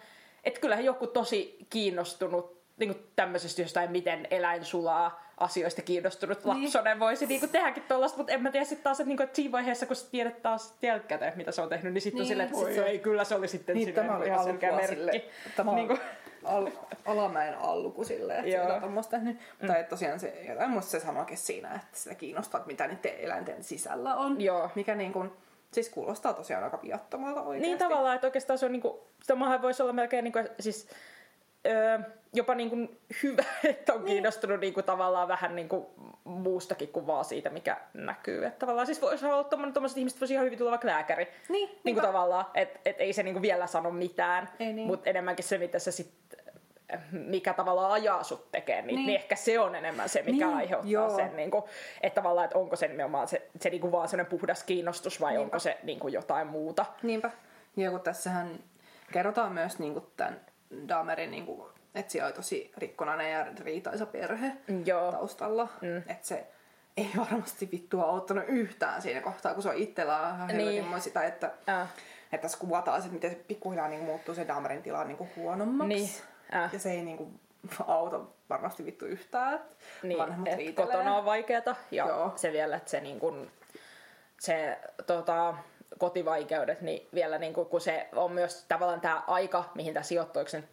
[0.43, 6.63] että kyllähän joku tosi kiinnostunut niin kuin tämmöisestä jostain, miten eläin sulaa asioista kiinnostunut Niin.
[6.63, 9.51] lapsonen voisi niinku tehdäkin tuollaista, mutta en mä tiedä sitten taas, että, niinku, että siinä
[9.51, 12.45] vaiheessa, kun sä tiedät taas jälkikäteen, mitä se on tehnyt, niin sitten on Niin, silleen,
[12.47, 14.43] että sit voi se on- ei, kyllä se oli sitten Niin, silleen tämä oli ihan
[14.43, 14.95] selkeä merkki.
[14.95, 15.23] sille,
[15.55, 15.97] tämä on Niinku-
[16.43, 16.67] al,
[17.05, 18.67] alamäen alku silleen, että Joo.
[18.67, 19.37] se on tommoista tehnyt.
[19.61, 19.67] Mm.
[19.67, 23.19] Tai että tosiaan se, jotain musta se sanoikin siinä, että sitä kiinnostaa, että mitä niiden
[23.19, 24.41] eläinten sisällä on.
[24.41, 24.69] Joo.
[24.75, 25.31] Mikä niin kuin,
[25.71, 27.67] Siis kuulostaa tosiaan aika viattomalta oikeasti.
[27.67, 30.87] Niin tavallaan, että oikeastaan se on niinku, samahan voisi olla melkein niinku, siis
[31.67, 31.99] öö,
[32.33, 35.93] jopa niinku hyvä, että on kiinnostunut niinku tavallaan vähän niinku
[36.23, 38.45] muustakin kuin vaan siitä, mikä näkyy.
[38.45, 41.27] Että tavallaan siis voisi olla tommoset ihmiset voisi ihan hyvin tulla vaikka lääkäri.
[41.49, 42.01] Niin, Niinku niinpä.
[42.01, 44.87] tavallaan, että et ei se niinku vielä sano mitään, Ei niin.
[44.87, 46.13] mutta enemmänkin se, mitä se sit,
[47.11, 48.95] mikä tavallaan ajaa sut tekee, niin, niin.
[48.95, 49.07] Niin.
[49.07, 51.15] niin ehkä se on enemmän se, mikä Niin, aiheuttaa joo.
[51.15, 51.69] sen, niinku,
[52.01, 55.43] että tavallaan, että onko se nimenomaan se, se niinku vaan sellainen puhdas kiinnostus vai Niinpä.
[55.43, 56.85] onko se niinku jotain muuta.
[57.03, 57.31] Niinpä.
[57.77, 58.59] Ja kun tässähän
[59.11, 60.39] kerrotaan myös niin kuin tämän
[60.87, 64.51] Dahmerin, niin kuin, että siellä oli tosi rikkonainen ja riitaisa perhe
[64.85, 65.11] Joo.
[65.11, 65.67] taustalla.
[65.81, 65.97] Mm.
[65.97, 66.47] Että se
[66.97, 71.01] ei varmasti vittua auttanut yhtään siinä kohtaa, kun se on itsellään Niin.
[71.01, 71.87] sitä, että, Äh.
[72.31, 75.93] että tässä kuvataan, että miten se pikkuhiljaa niin muuttuu se Dahmerin tila niin kuin huonommaksi.
[75.95, 76.09] Niin.
[76.55, 76.69] Äh.
[76.73, 77.39] Ja se ei niin kuin,
[77.87, 79.59] auta varmasti vittu yhtään.
[80.03, 80.91] Niin, vanhemmat riitelee.
[80.91, 82.33] kotona on vaikeata ja Joo.
[82.35, 83.51] se vielä, että se, niin kun,
[84.39, 85.53] se tota,
[85.97, 90.39] kotivaikeudet, niin vielä niin kun, kun se on myös tavallaan tämä aika, mihin tämä sijoittuu,
[90.39, 90.69] eikö se nyt-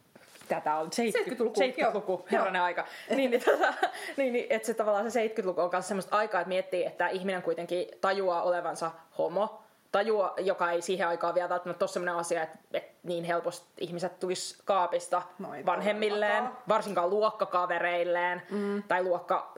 [0.48, 2.26] tätä on 70-luku, 70-luku joo.
[2.32, 2.84] herranen aika.
[3.16, 3.74] niin, niin, tota,
[4.16, 7.42] niin, niin, että se tavallaan se 70-luku on myös semmoista aikaa, että miettii, että ihminen
[7.42, 12.58] kuitenkin tajuaa olevansa homo, tajua, joka ei siihen aikaan vielä välttämättä ole sellainen asia, että,
[12.72, 16.62] että niin helposti ihmiset tulisi kaapista No ei vanhemmilleen, todellakaan.
[16.68, 18.82] varsinkaan luokkakavereilleen mm.
[18.82, 19.52] tai luokka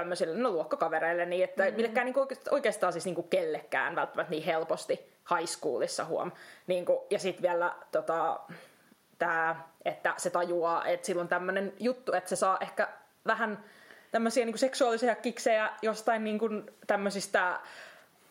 [0.00, 1.76] tämmöisille, no luokkakavereille, niin että mm.
[1.76, 4.94] millekään niinku oikeastaan, oikeastaan siis niinku kellekään välttämättä niin helposti
[5.36, 6.32] high schoolissa huom.
[6.66, 8.40] Niinku, ja sitten vielä tota,
[9.18, 12.88] tää, että se tajuaa, että sillä on tämmöinen juttu, että se saa ehkä
[13.26, 13.64] vähän
[14.10, 16.48] tämmöisiä niinku seksuaalisia kiksejä jostain niinku
[16.86, 17.60] tämmöisistä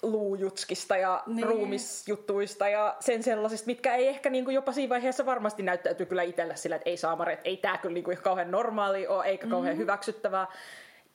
[0.01, 1.36] luujutskista ja niin.
[1.36, 1.47] Niin.
[1.47, 6.56] ruumisjuttuista ja sen sellaisista, mitkä ei ehkä niinku jopa siinä vaiheessa varmasti näyttäytyy kyllä itselle
[6.56, 9.80] sillä, että ei saamari, että ei tää kyllä niinku kauhean normaali ole, eikä kauhean mm.
[9.80, 10.47] hyväksyttävää.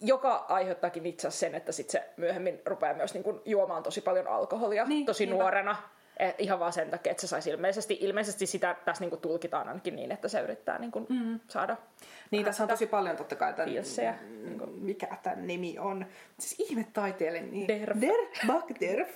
[0.03, 4.27] Joka aiheuttaakin itse asiassa sen, että sit se myöhemmin rupeaa myös niinku juomaan tosi paljon
[4.29, 5.43] alkoholia Niin, tosi niinpä.
[5.43, 5.77] nuorena.
[6.19, 9.97] Eh, ihan vaan sen takia, että se saisi ilmeisesti, ilmeisesti sitä tässä niinku tulkitaan ainakin
[9.97, 11.41] niin, että se yrittää niinku mm.
[11.49, 11.77] saada
[12.31, 14.15] Niin, tässä on tosi paljon totta kai tämän, Pilsejä.
[14.81, 16.07] mikä tämän nimi on.
[16.39, 17.41] Siis ihme taiteelle.
[17.41, 17.69] Niin.
[17.69, 18.01] Derf.
[18.01, 19.09] Der, Bak Derf.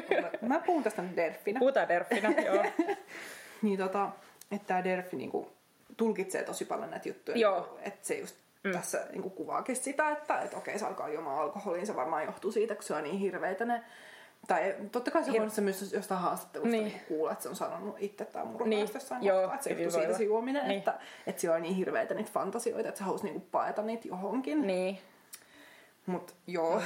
[0.48, 1.58] Mä puhun tästä nyt Derfinä.
[1.58, 2.64] Puhutaan derfinä, joo.
[3.62, 4.08] Niin tota,
[4.50, 5.52] että tämä Derfi niinku
[5.96, 7.36] tulkitsee tosi paljon näitä juttuja.
[7.38, 7.60] Joo.
[7.60, 8.72] Niinku, Että se just mm.
[8.72, 11.86] tässä niinku kuvaakin sitä, että et okei se alkaa juomaan alkoholiin.
[11.86, 13.82] Se varmaan johtuu siitä, kun se on niin hirveitä ne
[14.46, 16.84] tai totta kai se Hir- on se myös jostain haastattelusta Niin.
[16.84, 17.00] niin.
[17.08, 18.94] kuulla, että se on sanonut itse tai murhaa Niin, niin.
[18.94, 20.68] jossain joo, kohtaa, että se johtuu siitä se juominen, Niin.
[20.68, 20.78] niin.
[20.78, 24.66] että, että sillä on niin hirveitä niitä fantasioita, että se halusi niinku paeta niitä johonkin.
[24.66, 24.98] niin.
[26.06, 26.82] Mut joo,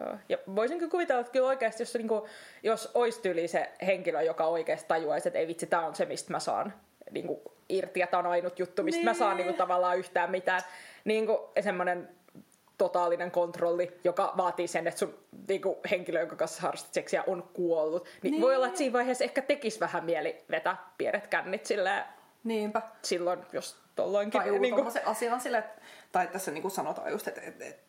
[0.00, 0.16] Joo.
[0.28, 2.28] Ja voisinko kuvitella, että kyllä oikeasti, jos, niinku,
[2.62, 6.30] jos olisi tyyli se henkilö, joka oikeasti tajuaisi, että ei vitsi, tämä on se, mistä
[6.32, 6.72] mä saan
[7.10, 9.46] niinku, irti, ja tämä on ainut juttu, mistä mä saan Niin.
[9.46, 10.60] niinku, tavallaan yhtään mitään.
[11.04, 12.08] Niinku, semmoinen
[12.78, 15.18] totaalinen kontrolli, joka vaatii sen, että sun
[15.48, 18.08] niinku, henkilö, jonka kanssa harrastat seksiä, on kuollut.
[18.22, 18.42] Niin, Niin.
[18.42, 22.04] voi olla, että siinä vaiheessa ehkä tekisi vähän mieli vetää pienet kännit silleen,
[22.44, 22.82] niinpä.
[23.02, 24.40] silloin, jos tolloinkin.
[24.40, 25.80] Tai joku niinku- tommosen asian sille, että,
[26.12, 27.88] tai tässä niinku sanotaan just, että, että, että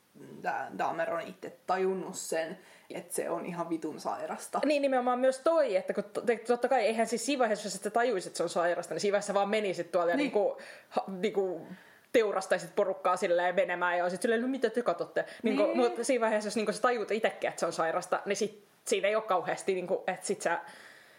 [0.77, 2.60] Dahmer on itse tajunnut sen,
[2.95, 4.60] että se on ihan vitun sairasta.
[4.65, 6.04] Niin nimenomaan myös toi, että kun
[6.47, 9.13] totta kai eihän siis siinä vaiheessa, jos sä tajuisit, että se on sairasta, niin siinä
[9.13, 10.23] vaiheessa vaan menisit tuolla ja Niin.
[10.23, 10.58] niinku,
[10.89, 11.67] ha, niinku
[12.13, 15.25] teurastaisit porukkaa silleen menemään ja olisit silleen, no mitä te katsotte.
[15.43, 15.78] Niinku, Niin.
[15.78, 19.08] Mutta siinä vaiheessa, jos niinku sä tajut itsekin, että se on sairasta, niin sit, siinä
[19.08, 20.60] ei ole kauheasti, niinku, että sit sä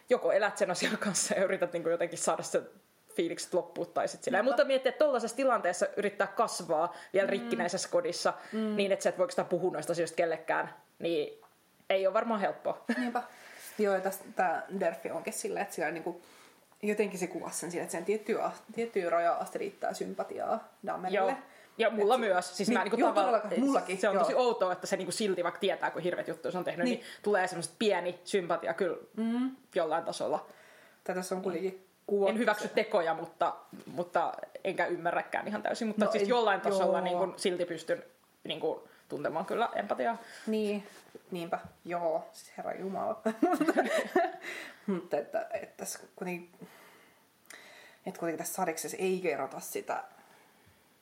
[0.09, 2.69] joko elät sen asian kanssa ja yrität niinku jotenkin saada sen
[3.15, 4.45] fiilikset loppuun tai sit silleen.
[4.45, 7.31] Mutta miettiä, että tollaisessa tilanteessa yrittää kasvaa vielä Mm.
[7.31, 8.33] rikkinäisessä kodissa
[8.75, 11.40] niin, että sä et voi puhua noista asioista kellekään, niin
[11.91, 12.83] ei ole varmaan helppoa.
[12.97, 13.23] Niinpä.
[13.77, 14.01] Joo, ja
[14.35, 16.21] tämä Derfi onkin silleen, että siellä niinku,
[16.81, 21.31] jotenkin se kuvasi sen sille, että sen tiettyä, tiettyä rajaa asti riittää sympatiaa Dahmerille.
[21.31, 21.37] Joo.
[21.77, 22.57] Ja mulla Et myös.
[22.57, 24.23] Siis niin, mä niinku joo, tavallaan- todellakaan, mullakin, Se on joo.
[24.23, 26.95] tosi outoa, että se niinku silti vaikka tietää, kun hirveät juttuja se on tehnyt, niin,
[26.97, 27.05] Niin.
[27.05, 29.51] niin tulee semmoista pieni sympatia kyllä mm.
[29.75, 30.45] jollain tasolla.
[31.03, 32.29] Tässä on kuitenkin kuva.
[32.29, 35.87] En hyväksy tekoja, mutta, mutta enkä ymmärräkään ihan täysin.
[35.87, 37.03] Mutta no No siis en- jollain tasolla joo.
[37.05, 38.03] niin kun, silti pystyn
[38.43, 40.17] niin kun, tuntemaan kyllä empatiaa.
[40.47, 40.83] Niin,
[41.31, 43.21] niinpä, joo, siis herra Jumala.
[44.87, 46.49] Mutta että, että tässä kuitenkin,
[48.05, 50.03] että kuitenkin tässä sadiksessa ei kerrota sitä,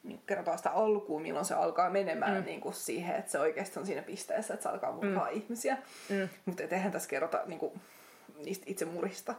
[0.04, 2.46] niin kerrotaan sitä alkuun, milloin se alkaa menemään mm.
[2.46, 5.38] niin kuin siihen, että se oikeasti on siinä pisteessä, että se alkaa murhaa mm.
[5.38, 5.78] ihmisiä.
[6.10, 6.30] Mm.
[6.46, 7.82] Mutta eihän tässä kerrota niin kuin,
[8.46, 9.36] niistä itse murista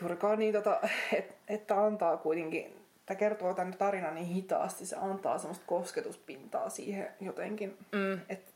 [0.00, 0.80] juurikaan niin, tota,
[1.12, 7.08] että, että antaa kuitenkin, tämä kertoo tämän tarinan niin hitaasti, se antaa semmoista kosketuspintaa siihen
[7.20, 8.20] jotenkin, Mm.
[8.28, 8.52] että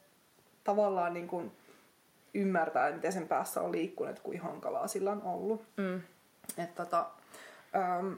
[0.64, 1.52] tavallaan niin kuin
[2.34, 5.64] ymmärtää, miten sen päässä on liikkunut, että kuinka hankalaa sillä on ollut.
[5.76, 6.00] Mm.
[6.58, 7.06] Että tota,
[7.76, 8.16] äm,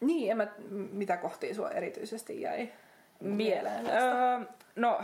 [0.00, 0.46] niin, en mä,
[0.92, 2.72] mitä kohtia sua erityisesti jäi
[3.20, 3.86] mieleen?
[3.86, 4.40] Öö,
[4.76, 5.00] no,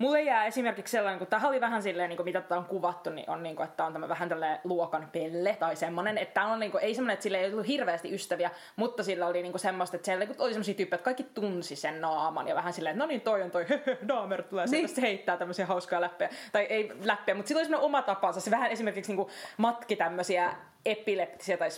[0.00, 3.10] mulle jää esimerkiksi sellainen, kun tämä oli vähän silleen, niin kuin mitä tätä on kuvattu,
[3.10, 6.34] niin on niin kuin, että tämä on tämä vähän tällainen luokan pelle tai semmoinen, että
[6.34, 9.42] tämä on niin kuin, ei semmoinen, että sillä ei ollut hirveästi ystäviä, mutta sillä oli
[9.42, 12.72] niin kuin semmoista, että siellä oli semmoisia tyyppejä, että kaikki tunsi sen naaman ja vähän
[12.72, 13.66] silleen, että no niin, toi on toi,
[14.08, 14.88] Dahmer tulee niin.
[14.88, 18.50] se heittää tämmöisiä hauskoja läppejä, tai ei läppejä, mutta sillä oli semmoinen oma tapansa, se
[18.50, 21.68] vähän esimerkiksi niin kuin matki tämmöisiä epileptisiä tai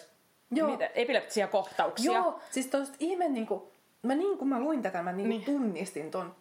[0.54, 0.70] Joo.
[0.70, 2.12] Mitä, epileptisiä kohtauksia.
[2.12, 3.71] Joo, siis tosta ihme niinku,
[4.02, 5.44] mä niin kun mä luin tätä, mä niin niin.
[5.44, 6.34] tunnistin ton.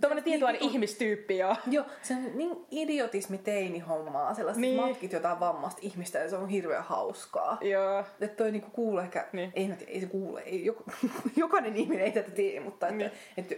[0.00, 1.56] Tuommoinen tietynlainen niin, ihmistyyppi, joo.
[1.70, 4.80] Joo, se on niin idiotismi teini hommaa, sellaiset niin.
[4.80, 7.58] matkit jotain vammasta ihmistä ja se on hirveän hauskaa.
[7.60, 8.04] Joo.
[8.20, 9.52] Että toi niinku kuulee ehkä, niin.
[9.54, 10.64] ei, ei se kuule, ei,
[11.36, 13.12] jokainen ihminen ei tätä tee, mutta että, niin.
[13.36, 13.54] että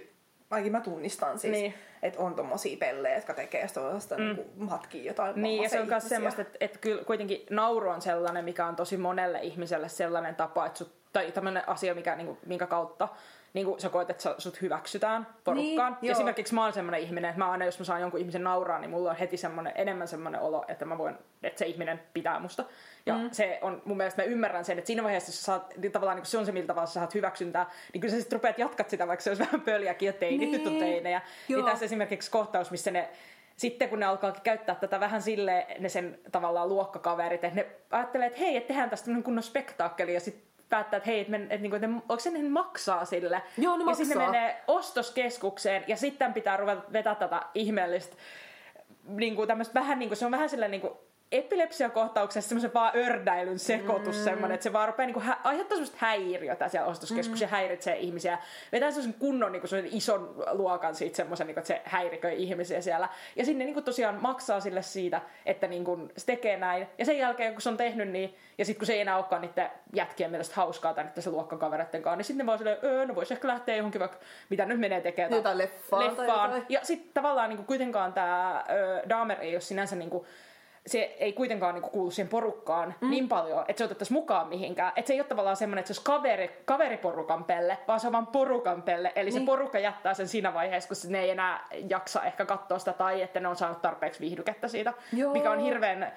[0.50, 1.74] ainakin mä tunnistan siis, niin.
[2.02, 4.24] että on tommosia pellejä, jotka tekee sellaista mm.
[4.24, 8.02] niin matkia jotain Niin, ja se on myös semmoista, että, että kyllä kuitenkin nauru on
[8.02, 12.26] sellainen, mikä on tosi monelle ihmiselle sellainen tapa, että sut, tai tämmöinen asia, mikä, niin
[12.26, 13.08] kuin, minkä kautta
[13.54, 15.98] niin kuin sä koet, että sut hyväksytään porukkaan.
[16.02, 18.78] Niin, Esimerkiksi mä oon semmoinen ihminen, että mä aina, jos mä saan jonkun ihmisen nauraa,
[18.78, 22.38] niin mulla on heti semmoinen, enemmän semmoinen olo, että mä voin, että se ihminen pitää
[22.38, 22.64] musta.
[23.06, 23.28] Ja mm.
[23.32, 26.16] se on mun mielestä, mä ymmärrän sen, että siinä vaiheessa, jos sä saat, niin tavallaan
[26.16, 28.90] niin se on se, miltä tavalla sä saat hyväksyntää, niin kyllä sä sitten rupeat jatkat
[28.90, 30.52] sitä, vaikka se olisi vähän pöljäkin, ja teinit niin.
[30.52, 31.22] nyt on teinejä.
[31.48, 33.08] Niin tässä esimerkiksi kohtaus, missä ne
[33.56, 38.26] sitten kun ne alkaa käyttää tätä vähän sille ne sen tavallaan luokkakaverit, että ne ajattelee,
[38.26, 41.56] että hei, että tehdään tästä kunnon spektaakkeli, ja sitten päättää, että hei, että, men, että,
[41.56, 43.42] niinku, että onko se ne maksaa sille.
[43.58, 44.04] Joo, ne ja maksaa.
[44.04, 48.16] sitten ne menee ostoskeskukseen ja sitten pitää ruveta vetää tätä ihmeellistä
[49.08, 50.92] niin kuin vähän niin kuin, se on vähän silleen niin kuin
[51.32, 54.24] epilepsiakohtauksessa semmoisen vaan ördäilyn sekoitus mm.
[54.24, 57.52] semmoinen, että se vaan rupeaa niinku hä- aiheuttaa semmoista häiriötä siellä ostoskeskuksessa mm.
[57.52, 58.38] ja häiritsee ihmisiä.
[58.72, 63.08] Vetää semmoisen kunnon niinku semmoisen ison luokan siitä semmoisen, niinku, että se häiriköi ihmisiä siellä.
[63.36, 66.86] Ja sinne niinku tosiaan maksaa sille siitä, että niinku se tekee näin.
[66.98, 69.42] Ja sen jälkeen, kun se on tehnyt niin, ja sitten kun se ei enää olekaan
[69.42, 73.06] niiden jätkien mielestä hauskaa tai niiden se luokkakavereiden kanssa, niin sitten ne vaan silleen, öö,
[73.06, 75.32] no voisi ehkä lähteä johonkin vaikka, mitä nyt menee tekemään.
[75.32, 76.04] Jotain leffaan.
[76.04, 76.50] leffaan.
[76.50, 78.64] Tai Ja sitten tavallaan niinku kuitenkaan tämä
[79.08, 80.26] Dahmer ei ole sinänsä niinku,
[80.86, 83.10] se ei kuitenkaan niinku kuulu siihen porukkaan mm.
[83.10, 84.92] niin paljon, että se otettaisiin mukaan mihinkään.
[84.96, 88.12] Että se ei ole tavallaan semmoinen, että se olisi kaveri, kaveriporukan pelle, vaan se on
[88.12, 89.12] vaan porukan pelle.
[89.16, 89.40] Eli niin.
[89.40, 93.22] se porukka jättää sen siinä vaiheessa, kun ne ei enää jaksa ehkä katsoa sitä tai
[93.22, 94.92] että ne on saanut tarpeeksi viihdykettä siitä.
[95.12, 95.32] Joo.
[95.32, 96.12] Mikä on hirveän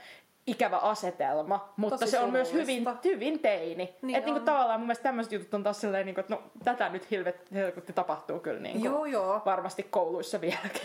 [0.48, 3.96] ikävä asetelma, mutta Tosi se on myös hyvin, hyvin teini.
[4.02, 6.90] Niin että niinku tavallaan mun mielestä tämmöiset jutut on taas silleen, niinku, että no tätä
[6.90, 9.42] nyt hilvet, helkutti tapahtuu kyllä niinku, joo, joo.
[9.46, 10.82] varmasti kouluissa vieläkin.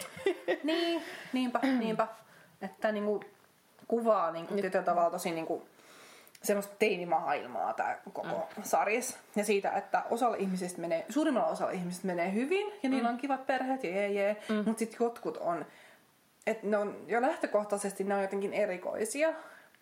[0.64, 2.08] niin, niinpä, niinpä.
[2.62, 3.20] Että niinku,
[3.88, 5.62] kuvaa niin kuin, tietyllä tavalla tosi niin kuin,
[6.42, 8.22] semmoista teinimaailmaa tämä koko
[8.56, 8.62] mm.
[8.62, 9.18] sarjas.
[9.36, 13.14] Ja siitä, että osalla ihmisistä menee, suurimmalla osalla ihmisistä menee hyvin ja niillä mm.
[13.14, 14.36] on kivat perheet ja jee, jee.
[14.48, 14.54] Mm.
[14.56, 15.66] Mutta sitten jotkut on,
[16.46, 19.32] että ne on jo lähtökohtaisesti ne on jotenkin erikoisia.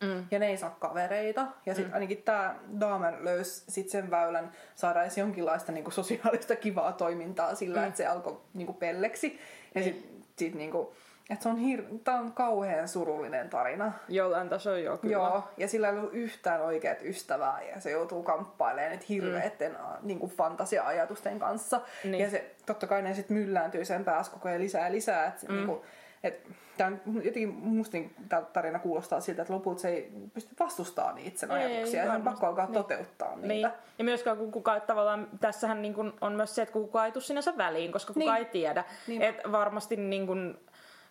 [0.01, 0.27] Mm.
[0.31, 1.47] Ja ne ei saa kavereita.
[1.67, 1.95] Ja sitten mm.
[1.95, 7.81] ainakin tämä Dahmer löysi sit sen väylän saada edes jonkinlaista niinku sosiaalista kivaa toimintaa sillä,
[7.81, 7.87] mm.
[7.87, 9.41] että se alkoi niinku pelleksi.
[9.75, 10.95] Ja sitten sit, niinku,
[11.31, 13.93] et se on, hir- Tää on kauhean surullinen tarina.
[14.09, 15.13] Jollain tasolla joo, kyllä.
[15.13, 19.79] Joo, ja sillä ei ollut yhtään oikeat ystävää ja se joutuu kamppailemaan nyt hirveitten mm.
[20.03, 21.81] niin kuin fantasia-ajatusten kanssa.
[22.05, 22.21] Niin.
[22.21, 25.27] Ja se, totta kai ne sitten myllääntyy sen päässä koko ajan lisää ja lisää.
[25.27, 25.55] Et, mm.
[25.55, 25.81] niin kuin,
[26.25, 30.55] et, tää on, jotenkin musta niin, tämä tarina kuulostaa siltä, että lopulta se ei pysty
[30.61, 32.03] vastustamaan niitä sen ajatuksia.
[32.03, 32.75] Ei, ja on pakko alkaa niin.
[32.75, 33.47] toteuttaa niitä.
[33.49, 33.71] Niin.
[33.99, 37.25] Ja myöskään kun kukaan, tavallaan tässähän niin kun on myös se, että kukaan ei tule
[37.25, 38.47] sinänsä väliin, koska kukaan niin.
[38.47, 38.85] ei tiedä.
[39.07, 39.23] Niin.
[39.23, 40.59] Että varmasti niin kun,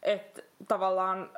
[0.04, 1.30] että tavallaan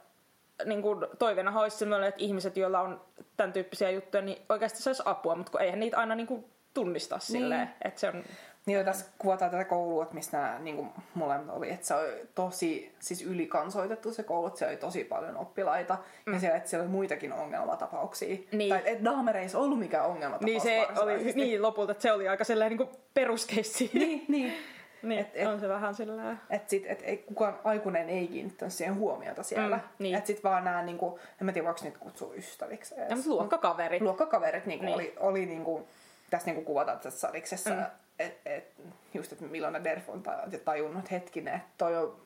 [0.66, 3.02] niin kuin toiveena olisi sellainen, että ihmiset, joilla on
[3.38, 7.16] tämän tyyppisiä juttuja, niin oikeasti saisi apua, mutta kun eihän niitä aina niin kuin tunnista
[7.16, 7.22] niin.
[7.22, 8.24] silleen, että se on...
[8.66, 12.28] Niin tässä kuvataan tätä koulua, että mistä nämä niin kuin molemmat oli, että se oli
[12.36, 16.34] tosi siis ylikansoitettu se koulu, että siellä oli tosi paljon oppilaita mm.
[16.34, 18.38] ja siellä, että siellä oli muitakin ongelmatapauksia.
[18.52, 18.70] Niin.
[18.70, 22.28] Tai että Dahmer ei ollut mikään ongelmatapaus Niin se oli, niin lopulta, että se oli
[22.28, 23.92] aika sellainen niin peruskeissi.
[23.94, 24.54] Niin, niin.
[25.06, 28.74] Niin, et, et, on se vähän sillä Että sit, et, et kukaan aikuinen ei kiinnittänyt
[28.74, 29.76] siihen huomiota siellä.
[29.78, 30.16] Mm, niin.
[30.16, 32.96] Että sit vaan nämä, niinku, en mä tiedä voiko niitä kutsua ystäviksi.
[32.96, 34.02] Ja, mutta luokkakaverit.
[34.02, 34.96] Luokkakaverit niinku, niin.
[34.96, 35.88] oli, oli niinku,
[36.30, 37.86] tässä niinku kuvataan tässä sariksessa, mm.
[38.20, 38.72] että et,
[39.14, 40.24] just, että Milona Derf on
[40.66, 42.25] tajunnut hetkinen, että toi on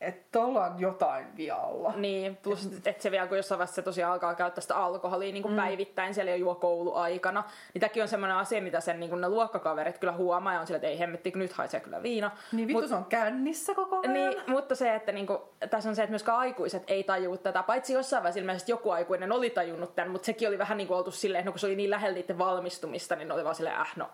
[0.00, 1.92] että ollaan jotain vialla.
[1.96, 5.42] Niin, plus että se vielä kun jossain vaiheessa se tosiaan alkaa käyttää sitä alkoholia niin
[5.42, 5.60] kuin mm.
[5.60, 9.28] päivittäin siellä jo juo kouluaikana, niin tämäkin on semmoinen asia, mitä sen niin kuin ne
[9.28, 12.30] luokkakaverit kyllä huomaa ja on sille, että ei hemmetti, nyt haisee kyllä viina.
[12.52, 14.14] Niin vittu Mut, se on kännissä koko ajan.
[14.14, 15.38] Niin, mutta se, että niin kuin,
[15.70, 19.32] tässä on se, että myöskään aikuiset ei tajua tätä, paitsi jossain vaiheessa ilmeisesti joku aikuinen
[19.32, 21.66] oli tajunnut tämän, mutta sekin oli vähän niin kuin oltu silleen, että no, kun se
[21.66, 24.08] oli niin lähellä niiden valmistumista, niin oli vaan silleen, äh no,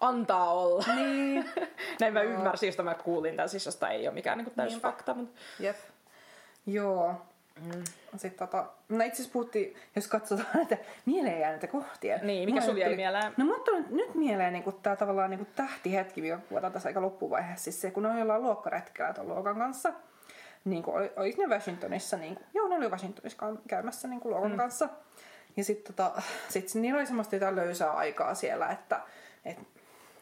[0.00, 0.84] antaa olla.
[0.94, 1.50] Niin.
[2.00, 5.14] Näin mä ymmärsin, josta mä kuulin tämän, siis josta ei ole mikään niin täys fakta.
[5.14, 5.40] Mutta...
[5.60, 5.76] Jep.
[6.66, 7.14] Joo.
[7.60, 7.84] Mm.
[8.16, 12.18] Sitten tota, no itse asiassa puhuttiin, jos katsotaan näitä mieleen jääneitä kohtia.
[12.22, 13.32] Niin, mikä sulla jäi mieleen?
[13.36, 17.64] No mutta nyt mieleen niin tämä tavallaan niin tähtihetki, mikä kuvataan tässä aika loppuvaiheessa.
[17.64, 19.92] Siis se, kun on jollain luokkaretkellä tuon luokan kanssa.
[20.64, 24.34] niin kuin, oli, oliko ne Washingtonissa, niin kuin, joo ne oli Washingtonissa käymässä niin kuin
[24.34, 24.56] Logan mm.
[24.56, 24.88] kanssa.
[25.56, 29.00] Ja sitten tota, sit niillä oli semmoista jotain löysää aikaa siellä, että
[29.44, 29.75] et ne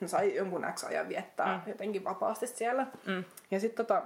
[0.06, 1.70] sai jonkun X ajan viettää mm.
[1.70, 2.86] jotenkin vapaasti siellä.
[3.06, 3.24] Mm.
[3.50, 4.02] Ja sitten tota,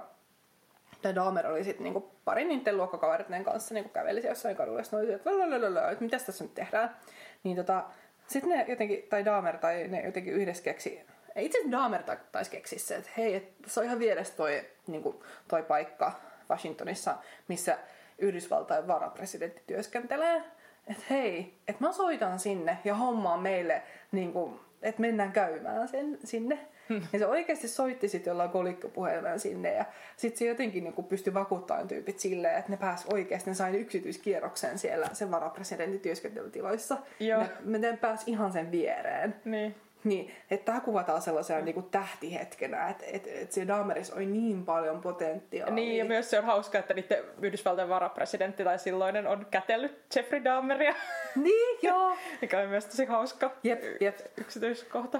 [1.01, 5.13] tämä Dahmer oli sitten niinku parin niiden luokkakaveritten kanssa niinku käveli jossain kadulla, ja oli,
[5.13, 6.95] että, että mitä tässä nyt tehdään.
[7.43, 7.83] Niin tota,
[8.27, 11.01] sitten ne jotenkin, tai Dahmer tai ne jotenkin yhdessä keksi,
[11.35, 15.23] itse asiassa Dahmer taisi keksiä se, että hei, että se on ihan vieressä toi, niinku,
[15.47, 16.11] toi paikka
[16.49, 17.15] Washingtonissa,
[17.47, 17.77] missä
[18.17, 20.43] Yhdysvaltain varapresidentti työskentelee.
[20.87, 26.59] Että hei, että mä soitan sinne ja hommaan meille, niinku, että mennään käymään sen, sinne.
[26.89, 27.01] Hmm.
[27.13, 29.85] Ja se oikeasti soitti sitten jollain kolikkopuhelimella sinne ja
[30.17, 34.79] sitten se jotenkin niin pystyi vakuuttamaan tyypit silleen, että ne pääsi oikeasti, ne sai yksityiskierroksen
[34.79, 36.97] siellä sen varapresidentin työskentelytiloissa.
[37.19, 37.43] Joo.
[37.65, 39.35] Ne, ne pääsi ihan sen viereen.
[39.45, 39.75] Niin.
[40.03, 44.65] Niin, että tämä kuvataan sellaisena niin kuin tähtihetkenä, että että että se Dahmerissa oli niin
[44.65, 45.75] paljon potentiaalia.
[45.75, 50.43] Niin, ja myös se on hauska, että niiden Yhdysvaltain varapresidentti tai silloinen on kätellyt Jeffrey
[50.43, 50.95] Dahmeria.
[51.35, 52.17] Niin, joo.
[52.41, 54.19] Mikä on myös tosi hauska Jep, jep.
[54.37, 55.19] yksityiskohta.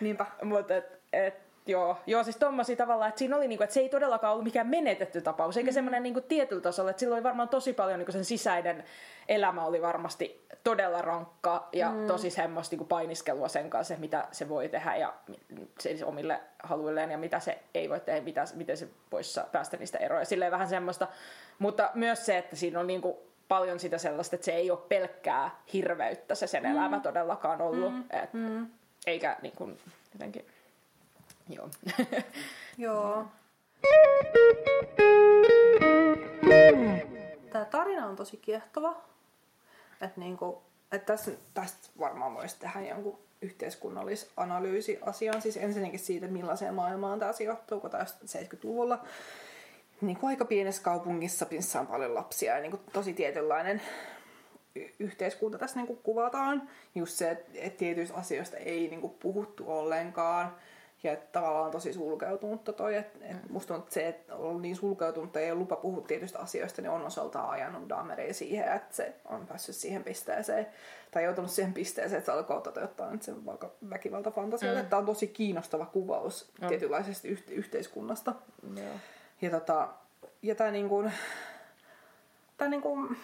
[0.00, 0.26] Niinpä.
[0.42, 3.88] Mutta et, et, joo, joo, siis tommosia tavallaan, että siinä oli niinku, että se ei
[3.88, 5.74] todellakaan ollut mikään menetetty tapaus, eikä mm.
[5.74, 8.84] semmoinen niinku tietyllä tasolla, että sillä oli varmaan tosi paljon niinku sen sisäinen
[9.28, 12.06] elämä oli varmasti todella rankka ja mm.
[12.06, 15.14] tosi semmoista niinku painiskelua sen kanssa, mitä se voi tehdä ja
[15.80, 19.98] siis omille haluilleen ja mitä se ei voi tehdä, mitä, miten se voisi päästä niistä
[19.98, 20.24] eroja.
[20.24, 21.08] Silleen vähän semmoista,
[21.58, 25.50] mutta myös se, että siinä on niinku paljon sitä sellaista, että se ei ole pelkkää
[25.72, 26.72] hirveyttä se sen mm.
[26.72, 27.92] elämä todellakaan ollut.
[27.92, 28.04] Mm.
[28.10, 28.66] Et, mm.
[29.06, 29.78] Eikä niin kuin,
[30.12, 30.46] jotenkin,
[31.48, 31.70] joo.
[32.78, 33.26] joo.
[37.52, 38.96] Tämä tarina on tosi kiehtova.
[39.92, 45.42] Että niinku, et tässä, tästä varmaan voisi tehdä jonkun yhteiskunnallisanalyysi asiaan.
[45.42, 49.04] Siis ensinnäkin siitä, millaiseen maailmaan tämä sijoittuu, kun tämä 70-luvulla
[50.00, 53.82] niin aika pienessä kaupungissa, missä on paljon lapsia ja niin kuin tosi tietynlainen
[54.98, 56.68] yhteiskunta tässä niin kuin kuvataan.
[56.94, 60.56] Just se, että tietyistä asioista ei niin kuin puhuttu ollenkaan.
[61.02, 64.62] Ja että tavallaan on tosi sulkeutunutta toi, että, että musta on että se, että on
[64.62, 68.72] niin sulkeutunut ja ei ole lupa puhua tietyistä asioista, niin on osaltaan ajanut Dahmeria siihen,
[68.72, 70.66] että se on päässyt siihen pisteeseen,
[71.10, 74.82] tai joutunut siihen pisteeseen, että se alkaa toteuttaa nyt sen vaikka väkivaltafantasioita.
[74.82, 74.88] Mm.
[74.88, 76.68] Tämä on tosi kiinnostava kuvaus mm.
[76.68, 78.34] tietynlaisesta yh- yhteiskunnasta.
[78.76, 78.94] joo.
[79.42, 79.88] Ja, tota,
[80.42, 81.04] ja tämä niinku,
[82.56, 83.14] tää niinku,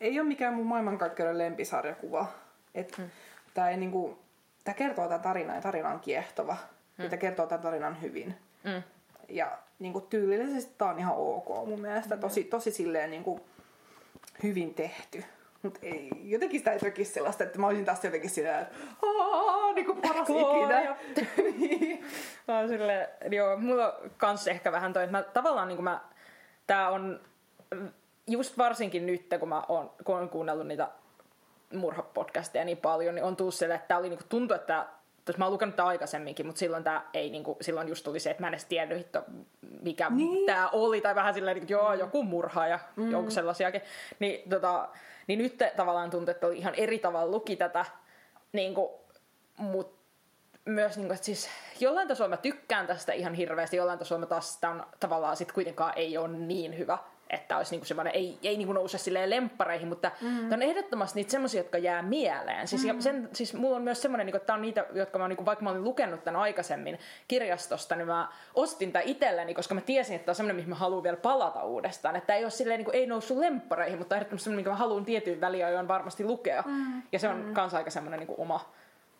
[0.00, 2.26] ei ole mikään mun maailmankaikkeuden lempisarjakuva.
[2.74, 3.10] Et hmm.
[3.54, 4.18] Tämä niinku,
[4.64, 6.56] tää kertoo tämän tarinan ja tarina on kiehtova.
[6.98, 8.34] Ja tämä kertoo tämän tarinan hyvin.
[8.64, 8.82] Mm.
[9.28, 12.16] Ja niinku, tyylillisesti tämä on ihan ok mun mielestä.
[12.16, 13.40] Tosi, tosi silleen niinku,
[14.42, 15.24] hyvin tehty.
[15.62, 18.74] Mutta ei, jotenkin sitä ei tekisi sellaista, että mä olisin tästä jotenkin silleen, että
[19.74, 20.96] niin kuin paras ikinä.
[21.58, 22.04] niin.
[22.48, 26.00] Mä sille, joo, mulla on kans ehkä vähän toi, että mä tavallaan niin kuin mä,
[26.66, 27.20] tää on
[28.26, 30.88] just varsinkin nyt, kun mä oon, kun oon kuunnellut niitä
[31.74, 34.86] murhapodcasteja niin paljon, niin on tullut sille, että tää oli niinku, tuntuu, että
[35.26, 38.30] Tos mä oon lukenut tämän aikaisemminkin, mutta silloin tää ei niinku, silloin just tuli se,
[38.30, 39.22] että mä en edes tiennyt, että
[39.82, 40.46] mikä niin.
[40.46, 43.10] tää oli, tai vähän silleen, että joo, joku murha ja mm.
[43.10, 43.82] joku sellaisiakin.
[44.18, 44.88] Niin, tota,
[45.26, 47.84] niin nyt tavallaan tuntuu, että oli ihan eri tavalla luki tätä,
[48.52, 49.00] niinku,
[49.56, 49.96] mutta
[50.64, 51.48] myös, niin kuin, että siis
[51.80, 55.52] jollain tasolla mä tykkään tästä ihan hirveästi, jollain tasolla mä taas sitä on, tavallaan sit
[55.52, 56.98] kuitenkaan ei ole niin hyvä,
[57.30, 60.52] että olisi niinku semmoinen, ei, ei niinku nouse silleen lemppareihin, mutta mm.
[60.52, 62.68] on ehdottomasti niitä semmoisia, jotka jää mieleen.
[62.68, 63.00] Siis, mm.
[63.00, 65.64] sen, siis mulla on myös semmoinen, niinku, että tämä on niitä, jotka mä, niinku, vaikka
[65.64, 70.26] mä olin lukenut tämän aikaisemmin kirjastosta, niin mä ostin tämän itselleni, koska mä tiesin, että
[70.26, 72.16] tämä on semmoinen, mihin mä haluan vielä palata uudestaan.
[72.16, 75.40] Että ei ole silleen, niinku, ei noussut lemppareihin, mutta ehdottomasti semmoinen, minkä mä haluan tietyin
[75.40, 76.62] väliajoin varmasti lukea.
[76.66, 77.02] Mm.
[77.12, 77.54] Ja se on mm.
[77.54, 78.60] kans aika semmoinen niinku, oma,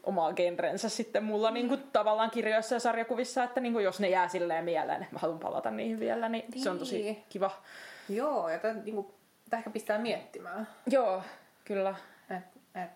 [0.02, 4.08] omaa genrensä sitten mulla niin kuin, tavallaan kirjoissa ja sarjakuvissa, että niin kuin, jos ne
[4.08, 6.62] jää silleen mieleen, että mä haluan palata niihin vielä, niin, niin.
[6.62, 7.24] se on tosi niin.
[7.28, 7.50] kiva.
[8.08, 9.06] Joo, ja tämä niin
[9.52, 10.68] ehkä pistää miettimään.
[10.86, 11.22] Joo,
[11.64, 11.94] kyllä.
[12.30, 12.44] Et,
[12.84, 12.90] et,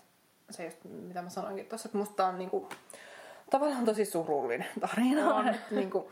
[0.51, 2.69] se just, mitä mä sanoinkin tuossa, että musta on niin kuin,
[3.51, 5.35] tavallaan tosi surullinen tarina.
[5.35, 5.49] On.
[5.55, 6.05] että, niin kuin,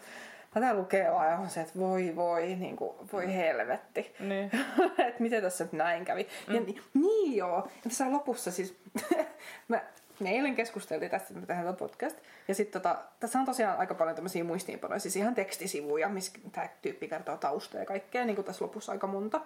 [0.55, 4.15] tätä lukee vaan on se, että voi voi, niin kuin, voi helvetti.
[4.21, 4.51] Niin.
[5.09, 6.29] että miten tässä nyt näin kävi.
[6.49, 6.55] Mm.
[6.55, 6.61] Ja,
[6.95, 8.77] niin joo, ja tässä lopussa siis,
[9.69, 9.83] mä
[10.21, 12.17] me eilen keskusteltiin tästä, että me tehdään podcast.
[12.49, 16.69] Ja sitten tota, tässä on tosiaan aika paljon tämmöisiä muistiinpanoja, siis ihan tekstisivuja, missä tämä
[16.83, 19.41] tyyppi kertoo taustaa ja kaikkea, niin kuin tässä lopussa aika monta.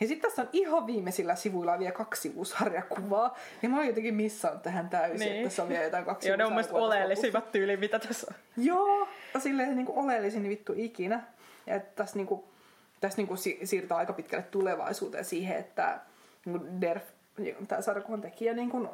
[0.00, 3.38] Ja sitten tässä on ihan viimeisillä sivuilla vielä kaksi sivusarjakuvaa.
[3.62, 5.32] Ja mä oon jotenkin missannut tähän täysin, niin.
[5.32, 8.64] että tässä on vielä jotain kaksi Joo, ne on mielestäni oleellisimmat tyyli, mitä tässä on.
[8.64, 9.08] Joo,
[9.38, 11.22] silleen niin kuin oleellisin vittu ikinä.
[11.66, 12.44] Ja tässä, niin kuin,
[13.00, 16.00] tässä niin kuin siirtää aika pitkälle tulevaisuuteen siihen, että
[16.44, 17.04] niin kuin Derf,
[17.68, 18.88] tämä sarjakuvan tekijä, niin kuin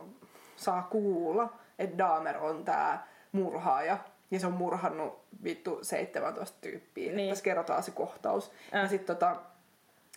[0.59, 3.99] saa kuulla, että Dahmer on tämä murhaaja,
[4.31, 7.13] ja se on murhannut vittu 17 tyyppiä.
[7.13, 7.29] Niin.
[7.29, 8.53] Tässä kerrotaan se kohtaus.
[8.75, 8.83] Äh.
[8.83, 9.37] Ja sitten tota,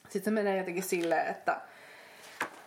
[0.10, 1.62] sit se menee jotenkin silleen, että...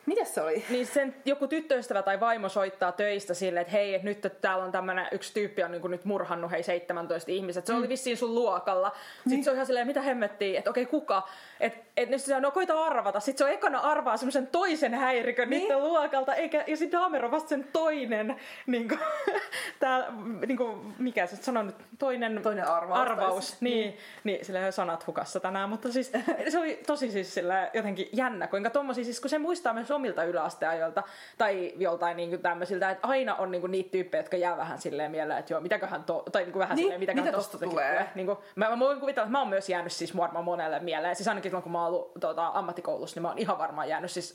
[0.06, 0.64] Mitäs se oli?
[0.70, 4.64] Niin sen joku tyttöystävä tai vaimo soittaa töistä silleen, että hei, että nyt että täällä
[4.64, 7.66] on tämmönen, yksi tyyppi on niin nyt murhannut hei 17 ihmiset.
[7.66, 7.78] Se mm.
[7.78, 8.92] oli vissiin sun luokalla.
[9.14, 9.44] Sitten Niin.
[9.44, 11.28] se on ihan silleen, mitä hemmettiä, että okei kuka?
[11.60, 13.20] Että et nyt se on, no koita arvata.
[13.20, 15.60] Sitten se on ekana arvaa semmoisen toisen häirikön niin.
[15.60, 18.36] Niiden luokalta, eikä, ja sitten Dahmer on vasta sen toinen,
[18.66, 19.00] niin kuin,
[19.80, 20.12] tää,
[20.46, 25.06] niin kuin, mikä se sanoo nyt, toinen, Toinen arvaus, arvaus niin, niin, niin sillä sanat
[25.06, 26.12] hukassa tänään, mutta siis
[26.48, 30.24] se oli tosi siis sillä jotenkin jännä, kuinka tommosia, siis kun se muistaa myös omilta
[30.24, 31.02] yläasteajoilta
[31.38, 35.38] tai joltain niin tämmöisiltä, että aina on niin niitä tyyppejä, jotka jää vähän silleen mieleen,
[35.38, 37.90] että joo, mitäköhän to, tai niin kuin vähän Niin, silleen, mitäköhän mitä tosta tosta tulee.
[37.90, 38.08] tulee?
[38.14, 41.16] Niin kuin, mä, mä voin kuvitella, että mä oon myös jäänyt siis varmaan monelle mieleen,
[41.16, 44.10] siis ainakin silloin kun mä oon ollut tota, ammattikoulussa, niin mä oon ihan varmaan jäänyt
[44.10, 44.34] siis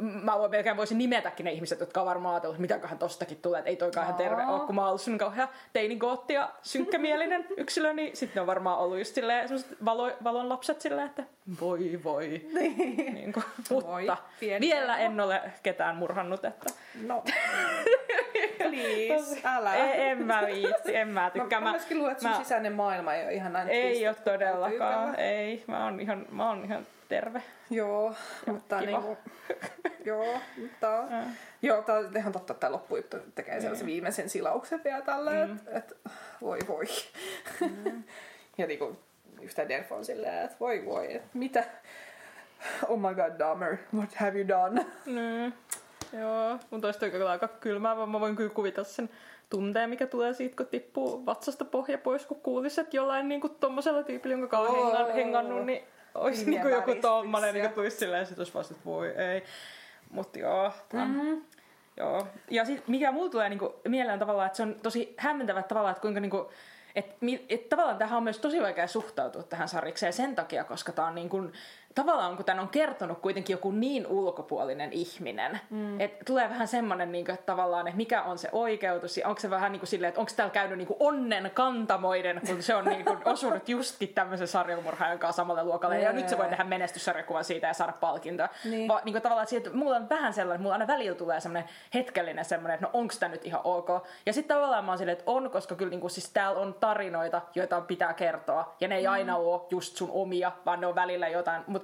[0.00, 3.58] Mä voin, melkein voisin nimetäkin ne ihmiset, jotka on varmaan ajatellut, että mitäköhän tostakin tulee,
[3.58, 7.46] että ei toikaan ihan terve ole, kun mä oon ollut semmonen kauhean teinigootti ja synkkämielinen
[7.56, 9.48] yksilö, niin sitten ne on varmaan ollut just silleen
[9.84, 11.24] valo, valon lapset silleen, että
[11.60, 12.46] voi voi.
[12.52, 14.06] niin kuin, mutta Voi,
[14.60, 16.70] vielä en ole ketään murhannut, että
[17.06, 17.24] No.
[18.58, 19.74] Please, älä.
[19.76, 21.60] en, en mä viitti, en mä tykkää.
[21.60, 24.16] Mä, mä myöskin luulen, että sun mä- sisäinen maailma ei ole ihan näin ei ole
[24.24, 25.64] todellakaan, ei.
[25.66, 27.42] Mä oon ihan, mä oon ihan terve.
[27.70, 28.14] Joo,
[28.46, 28.90] mutta kiva.
[28.90, 29.16] niinku,
[30.04, 31.04] joo, mutta
[31.62, 35.52] joo, tää on ihan totta, että tämä loppujuttu tekee sellaisen viimeisen silauksen vielä tällä, mm.
[35.54, 35.96] että et,
[36.40, 36.84] voi voi.
[37.60, 38.02] Mm.
[38.58, 38.96] ja niinku,
[39.40, 41.64] just tää Delf on silleen, että voi voi, että mitä,
[42.88, 44.86] oh my god, Dahmer, what have you done?
[45.06, 45.52] Mm.
[46.20, 49.10] Joo, mun toista kyllä aika kylmää, vaan mä voin kyllä kuvitella sen
[49.50, 54.02] tunteen, mikä tulee siitä, kun tippuu vatsasta pohja pois, kun kuulisi, että jollain niinku tommosella
[54.02, 55.84] tyypillä, jonka kanssa hengan, hengannut, niin
[56.14, 59.42] olisi Hengien niinku joku tommonen, niin tulisi silleen, sit olisi vasta, että voi ei.
[60.14, 61.44] Mut joo, Mm-hmm.
[61.96, 62.26] joo.
[62.50, 66.02] Ja sit, mikä mulla tulee niinku mieleen tavallaan, että se on tosi hämmentävä tavallaan, että
[66.02, 66.50] kuinka niinku,
[66.94, 67.16] et,
[67.48, 71.14] et tavallaan tähän on myös tosi vaikea suhtautua tähän sarjikseen sen takia, koska tää on
[71.14, 71.52] niin kuin,
[71.94, 76.00] tavallaan kun tän on kertonut kuitenkin joku niin ulkopuolinen ihminen, mm.
[76.00, 79.40] että tulee vähän semmoinen, niin kuin, että tavallaan, että mikä on se oikeutus, ja onko
[79.40, 82.74] se vähän niin kuin silleen, että onko täällä käynyt niin kuin onnen kantamoiden, kun se
[82.74, 86.64] on niin kuin osunut justkin tämmöisen sarjamurhaajan kanssa samalle luokalle, ja nyt se voi tehdä
[86.64, 88.48] menestyssarjakuvan siitä ja saada palkintoa.
[88.64, 88.88] Niin.
[88.88, 92.44] Va, niin kuin tavallaan, että mulla on vähän sellainen, mulla aina välillä tulee semmoinen hetkellinen
[92.44, 93.88] semmoinen, että no onko tämä nyt ihan ok.
[94.26, 96.74] Ja sitten tavallaan mä oon silleen, että on, koska kyllä niin kuin, siis täällä on
[96.74, 100.94] tarinoita, joita pitää kertoa, ja ne ei aina ole just sun omia, vaan ne on
[100.94, 101.83] välillä jotain, mutta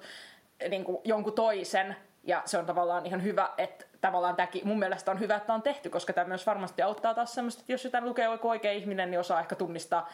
[0.69, 5.11] niin kuin jonkun toisen, ja se on tavallaan ihan hyvä, että tavallaan tämäkin mun mielestä
[5.11, 8.05] on hyvä, että on tehty, koska tämä myös varmasti auttaa taas semmoista, että jos jotain
[8.05, 10.09] lukee joku oikea ihminen, niin osaa ehkä tunnistaa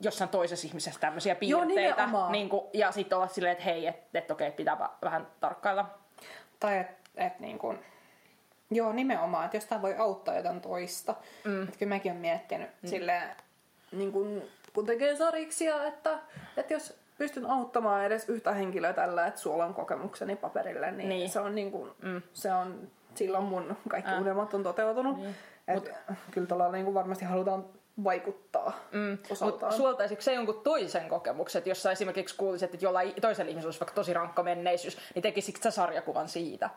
[0.00, 1.90] jossain toisessa ihmisessä tämmöisiä Joo, piirteitä.
[1.90, 2.32] nimenomaan.
[2.32, 5.86] niin kuin, ja sitten olla silleen, että hei, että et, okei, pitää vähän tarkkailla.
[6.60, 7.78] Tai että et niin kuin,
[8.70, 11.14] joo nimenomaan, että jos tää voi auttaa jotain toista.
[11.44, 11.62] Mm.
[11.62, 12.88] Että kyllä mäkin olen miettinyt mm.
[12.88, 13.36] silleen,
[13.92, 16.18] niin kuin, kun tekee sariksia, että,
[16.56, 21.30] että jos pystyn auttamaan edes yhtä henkilöä tällä, että sulla on kokemukseni paperille, niin, Niin.
[21.30, 22.22] se on niin kuin, mm.
[22.32, 24.20] se on, silloin mun kaikki Äh.
[24.20, 25.16] unelmat on toteutunut.
[25.16, 25.34] Niin.
[25.68, 25.92] Et,
[26.30, 27.64] Kyllä tuolla niin kuin varmasti halutaan
[28.04, 29.18] vaikuttaa mm.
[29.30, 29.72] Osaltaan.
[29.72, 33.80] suoltaisiko se jonkun toisen kokemuksen, että jos sä esimerkiksi kuulisit, että jollain toisella ihmisellä olisi
[33.80, 36.70] vaikka tosi rankka menneisyys, niin tekisikö sä sarjakuvan siitä?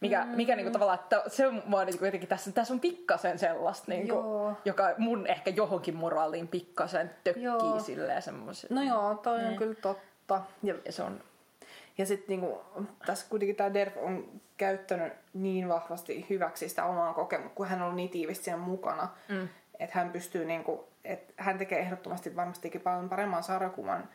[0.00, 0.30] Mikä, mm.
[0.30, 4.14] mikä niinku tavallaan, että se on mua niinku jotenkin tässä, tässä on pikkasen sellaista, niinku,
[4.14, 4.52] Joo.
[4.64, 7.80] joka mun ehkä johonkin moraaliin pikkasen tökkii Joo.
[7.80, 8.70] silleen semmoisen.
[8.72, 9.58] No joo, toi on Niin.
[9.58, 10.40] kyllä totta.
[10.62, 11.20] Ja Ja se on,
[11.98, 12.60] Ja sitten niinku,
[13.06, 14.24] tässä kuitenkin tämä Derf on
[14.56, 19.48] käyttänyt niin vahvasti hyväksi sitä omaa kokemusta, kun hän on niin tiivisti siinä mukana, mm.
[19.78, 24.08] että hän pystyy, niinku, että hän tekee ehdottomasti varmastikin paljon paremman sarjakuvan,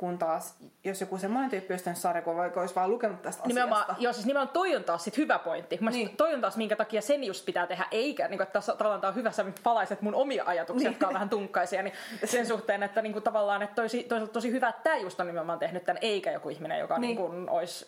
[0.00, 3.82] kun taas, jos joku semmoinen tyyppi olisi tehnyt sarjakuvan, vaikka olisi vaan lukenut tästä nimenomaan,
[3.82, 4.02] asiasta.
[4.02, 5.78] joo, siis nimenomaan toi on taas sit hyvä pointti.
[5.80, 6.16] Mä niin.
[6.16, 9.00] Toi on taas minkä takia sen just pitää tehdä, eikä, niin kuin, että tässä tavallaan
[9.00, 10.94] tää on hyvä, sä palaiset mun omia ajatuksia, niin.
[10.94, 11.94] jotka on vähän tunkkaisia, niin
[12.24, 15.26] sen suhteen, että niin kuin, tavallaan, että toisi, toisaalta tosi hyvä, että tämä just on
[15.26, 17.16] nimenomaan tehnyt tämän, eikä joku ihminen, joka niin.
[17.16, 17.16] Niin.
[17.16, 17.86] Kuin, olisi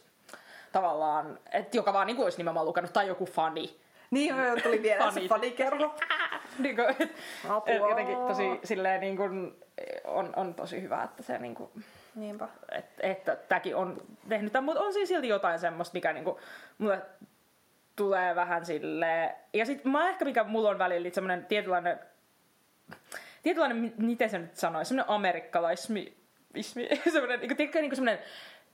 [0.73, 3.77] tavallaan, että joka vaan niin kuin, olisi nimenomaan lukenut, tai joku fani.
[4.11, 5.95] Niin, joo, tuli vielä se fanikerho.
[6.59, 7.15] niin kuin, et,
[7.49, 7.75] Apua.
[7.75, 9.55] et, jotenkin tosi silleen niin kuin,
[10.05, 11.71] on, on tosi hyvä, että se niin kuin,
[12.15, 12.49] Niinpä.
[12.73, 16.41] että, että tämäkin on tehnyt tämän, mutta on siinä silti jotain semmoista, mikä niinku,
[16.79, 17.03] mulle
[17.97, 21.99] tulee vähän sille Ja sit mä ehkä, mikä mulla on välillä semmoinen tietynlainen,
[23.43, 26.17] tietynlainen, mi- miten se nyt sanoisi, semmoinen amerikkalaismi,
[26.55, 28.25] ismi, semmoinen, niinku, tiedätkö, niinku semmoinen,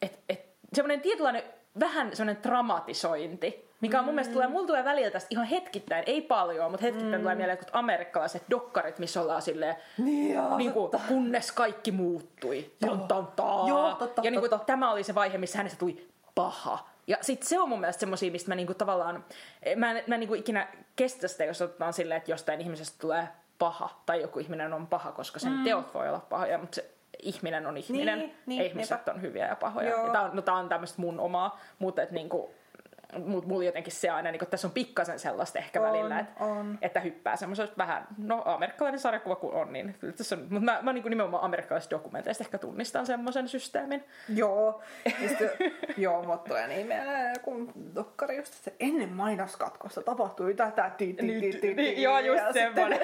[0.03, 1.43] että et, semmoinen tietynlainen
[1.81, 6.23] vähän semmoinen dramatisointi, mikä on mun mielestä tulee, mulla tulee välillä tästä ihan hetkittäin, ei
[6.23, 7.21] paljon, mutta hetkittäin mm.
[7.21, 12.73] tulee mieleen jotkut amerikkalaiset dokkarit, missä ollaan silleen, Niin joo, niin kuin, kunnes kaikki muuttui.
[12.81, 12.97] Joo.
[12.97, 13.69] Tan, tan, tan.
[13.69, 14.67] Joo, totta, ja niin kuin, totta.
[14.67, 16.89] tämä oli se vaihe, missä hänestä tuli paha.
[17.07, 19.25] Ja sit se on mun mielestä semmosia, mistä mä niinku tavallaan,
[19.77, 23.29] mä en, mä en niinku ikinä kestä sitä, jos otetaan silleen, että jostain ihmisestä tulee
[23.59, 25.65] paha tai joku ihminen on paha, koska sen mm.
[25.65, 26.91] teot voi olla pahoja, mutta se
[27.23, 28.19] ihminen on ihminen.
[28.19, 29.91] Niin, niin, ihmiset on hyviä ja pahoja.
[29.91, 30.07] Joo.
[30.07, 32.55] Ja tää on, no, tää on tämmöistä mun omaa, mutta et niinku,
[33.17, 36.79] mut mulla jotenkin se aina, niin tässä on pikkasen sellaista ehkä On, välillä, että, on.
[36.83, 40.79] että hyppää semmoisesta vähän, no amerikkalainen sarjakuva kun on, niin kyllä tässä on, mutta mä,
[40.83, 44.05] mä niin nimenomaan amerikkalaisista dokumenteista ehkä tunnistan semmoisen systeemin.
[44.29, 44.83] Joo,
[45.29, 45.51] sitten,
[45.97, 51.27] joo, mutta tulee niin mieleen joku dokkari just, että ennen mainoskatkosta tapahtui tätä, ti, ti,
[51.27, 53.01] ti, ti, ti, Niin, joo, just semmoinen.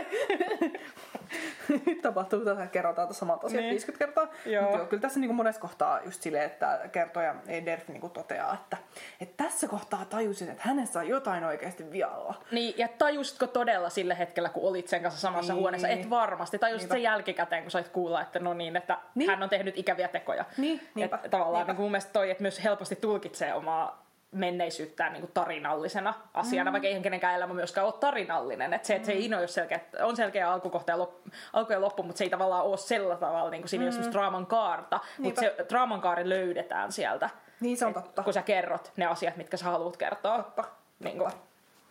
[1.87, 3.71] nyt tapahtuu tätä, kerrotaan tässä samat asiat Niin.
[3.71, 4.29] 50 kertaa.
[4.47, 4.63] Joo.
[4.63, 7.35] Mutta joo, kyllä tässä niinku monessa kohtaa just silleen, että kertoja
[7.65, 8.77] Derf niinku toteaa, että,
[9.21, 12.35] että tässä kohtaa tajusin, että hänessä on jotain oikeasti vialla.
[12.51, 15.61] Niin, ja tajusitko todella sillä hetkellä, kun olit sen kanssa samassa Niin.
[15.61, 15.89] huoneessa?
[15.89, 16.59] Et varmasti.
[16.59, 16.95] Tajusit Niinpä.
[16.95, 19.31] sen jälkikäteen, kun sait kuulla, että no niin, että Niin.
[19.31, 20.45] hän on tehnyt ikäviä tekoja.
[20.57, 21.73] Niin, niinpä, Et tavallaan niinpä.
[21.73, 26.73] Niin mun mielestä toi, että myös helposti tulkitsee omaa menneisyyttään niin kuin tarinallisena asiana, mm.
[26.73, 28.75] vaikka eihän kenenkään elämä myöskään ole tarinallinen.
[28.75, 32.03] Et se, että se ei ole selkeä, on selkeä alkukohta ja loppu, alku ja loppu,
[32.03, 33.93] mutta se ei tavallaan ole sillä tavalla, niin kuin siinä mm.
[33.93, 37.31] ei ole draaman kaarta, mutta se draaman kaari löydetään sieltä,
[37.61, 38.23] Niin se on totta.
[38.23, 40.37] kun sä kerrot ne asiat, mitkä sä haluat kertoa.
[40.43, 40.65] Totta.
[41.05, 41.31] Niin kuin,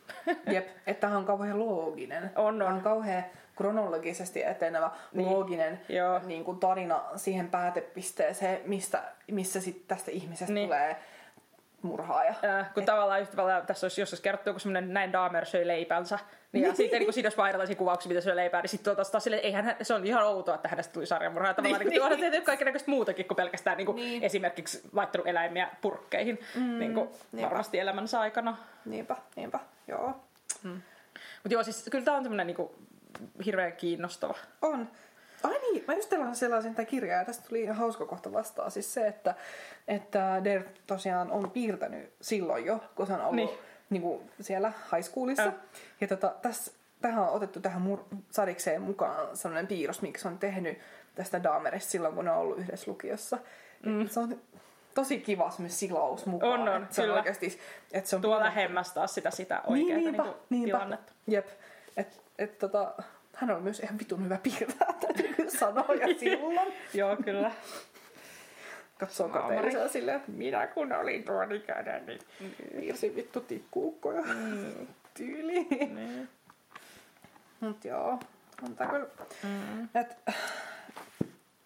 [0.53, 2.31] Jep, että tämä on kauhean looginen.
[2.35, 2.73] On, on.
[2.73, 3.23] on kauhean
[3.55, 5.29] kronologisesti etenevä Niin.
[5.29, 6.19] looginen Joo.
[6.23, 10.67] niin kuin tarina siihen päätepisteeseen, mistä, missä sit tästä ihmisestä Niin.
[10.67, 10.95] tulee
[11.83, 12.33] murhaaja.
[12.59, 16.19] Äh, kun tavallaan yhtä tavalla tässä olisi jossain kerrottu joku semmoinen näin Dahmer söi leipänsä.
[16.51, 19.11] Niin, ja sitten niin siinä olisi vaan erilaisia kuvauksia, mitä syö leipää, niin sitten tuota
[19.11, 21.53] taas että eihän hän, se on ihan outoa, että hänestä tuli sarjamurhaaja.
[21.53, 24.23] Tavallaan niin, niin, tuoda tehty kaikenlaista muutakin kuin pelkästään niin kuin Niin.
[24.23, 27.49] esimerkiksi laittanut eläimiä purkkeihin mm, niin kuin niinpä.
[27.49, 28.57] varmasti elämänsä aikana.
[28.85, 30.15] Niinpä, niinpä, joo.
[30.63, 32.69] Mutta joo, siis kyllä tämä on semmoinen niin kuin,
[33.45, 34.35] hirveän kiinnostava.
[34.61, 34.87] On.
[35.43, 38.71] Ai niin, mä just sellaisen sellaisen tätä kirjaa ja tästä tuli ihan hauska kohta vastaan.
[38.71, 39.35] Siis se, että,
[39.87, 43.47] että Der tosiaan on piirtänyt silloin jo, kun se on ollut Niin.
[43.47, 43.59] niin.
[43.89, 45.43] Niin kuin siellä high schoolissa.
[45.43, 45.53] Äh.
[46.01, 46.71] Ja tota, tässä,
[47.01, 50.77] tähän on otettu tähän mur- sadikseen mukaan sellainen piirros, miksi se on tehnyt
[51.15, 53.37] tästä Dahmerista silloin, kun ne on ollut yhdessä lukiossa.
[53.85, 54.07] Mm.
[54.09, 54.41] Se on
[54.95, 56.59] tosi kiva semmoinen silaus mukaan.
[56.61, 57.17] On, on, että se on kyllä.
[57.19, 57.59] oikeasti,
[57.91, 60.65] että se on Tuo piirretty- lähemmäs taas sitä, sitä niin, oikeaa niinpä, niin niinpä.
[60.77, 61.13] tilannetta.
[61.27, 61.47] Jep.
[61.97, 62.93] Et, et, tota,
[63.47, 65.85] hän on myös ihan vitun hyvä piirtää, täytyy sanoa.
[65.95, 67.51] Ja silloin Joo, kyllä.
[68.97, 72.19] katsoo kateellisella silleen, että Minä kun olin tuon ikäinen, niin...
[72.79, 75.95] piirsin vittu tikkuukkoja Mm, tyyliin.
[75.95, 76.29] niin.
[77.59, 78.19] Mut joo,
[78.63, 79.07] on tää kyllä.
[79.43, 79.83] Mm.
[79.95, 80.17] Et,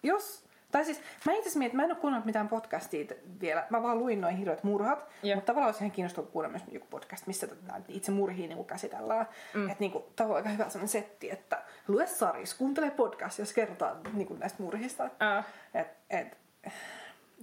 [0.02, 3.04] jos, tai siis mä itse mietin, mä en ole kuunnellut mitään podcastia
[3.40, 3.66] vielä.
[3.70, 5.08] Mä vaan luin noin hirveät murhat.
[5.22, 5.36] Joo.
[5.36, 7.48] Mutta tavallaan olisi ihan kiinnostavaa kuulla myös joku podcast, missä
[7.88, 9.28] itse murhia niin käsitellään.
[9.54, 9.70] Mm.
[9.70, 13.96] Että niin tämä on aika hyvä sellainen setti, että lue saris, kuuntele podcast, jos kerrotaan
[14.12, 15.10] niin kuin näistä murhista.
[15.22, 16.36] Äh, Et, et,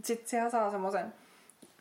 [0.03, 1.13] sitten siellä saa semmoisen,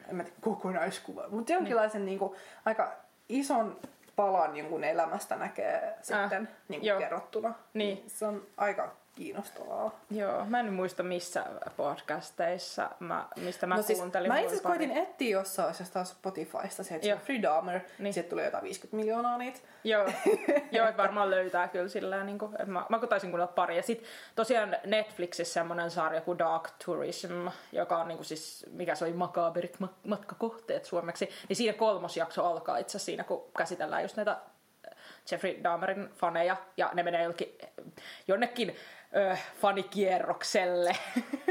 [0.09, 2.35] en mä tiedä, kokonaiskuvan, mutta jonkinlaisen niin kuin,
[2.65, 2.93] aika
[3.29, 3.81] ison
[4.17, 7.55] palan jonkun elämästä näkee sitten niin kuin kerrottuna.
[7.75, 8.05] Niin.
[8.07, 10.01] Se on aika kiinnostavaa.
[10.11, 11.45] Joo, mä en muista missä
[11.77, 14.29] podcasteissa, mä, mistä mä no siis, kuuntelin.
[14.29, 17.17] mä itse asiassa koitin etsiä jossain, jos taas Spotifysta se, että.
[17.25, 18.15] Free Dahmer, Niin.
[18.15, 19.61] sieltä tulee jotain 50 miljoonaa niitä.
[19.85, 20.05] Joo,
[20.73, 23.77] joo että varmaan löytää kyllä sillä niin kuin, että mä, mä taisin kuunnella pari.
[23.77, 28.95] Ja sitten tosiaan Netflixissä semmoinen sarja kuin Dark Tourism, joka on niin kuin siis, mikä
[28.95, 31.29] se oli, makaberit ma- matkakohteet suomeksi.
[31.49, 34.37] Niin siinä kolmos jakso alkaa itse asiassa siinä, kun käsitellään just näitä
[35.31, 36.57] Jeffrey Dahmerin faneja.
[36.77, 37.59] Ja ne menee jollekin,
[38.29, 38.77] jonnekin
[39.17, 40.97] ö, fanikierrokselle.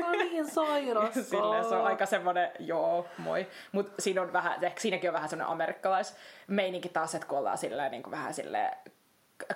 [0.02, 1.14] No niin, sairas.
[1.30, 3.48] Silleen se on aika semmoinen, joo, moi.
[3.72, 7.92] Mutta siinä on vähän, ehkä siinäkin on vähän semmoinen amerikkalaismeininki taas, että kun ollaan silleen,
[7.92, 8.78] niin kuin vähän silleen,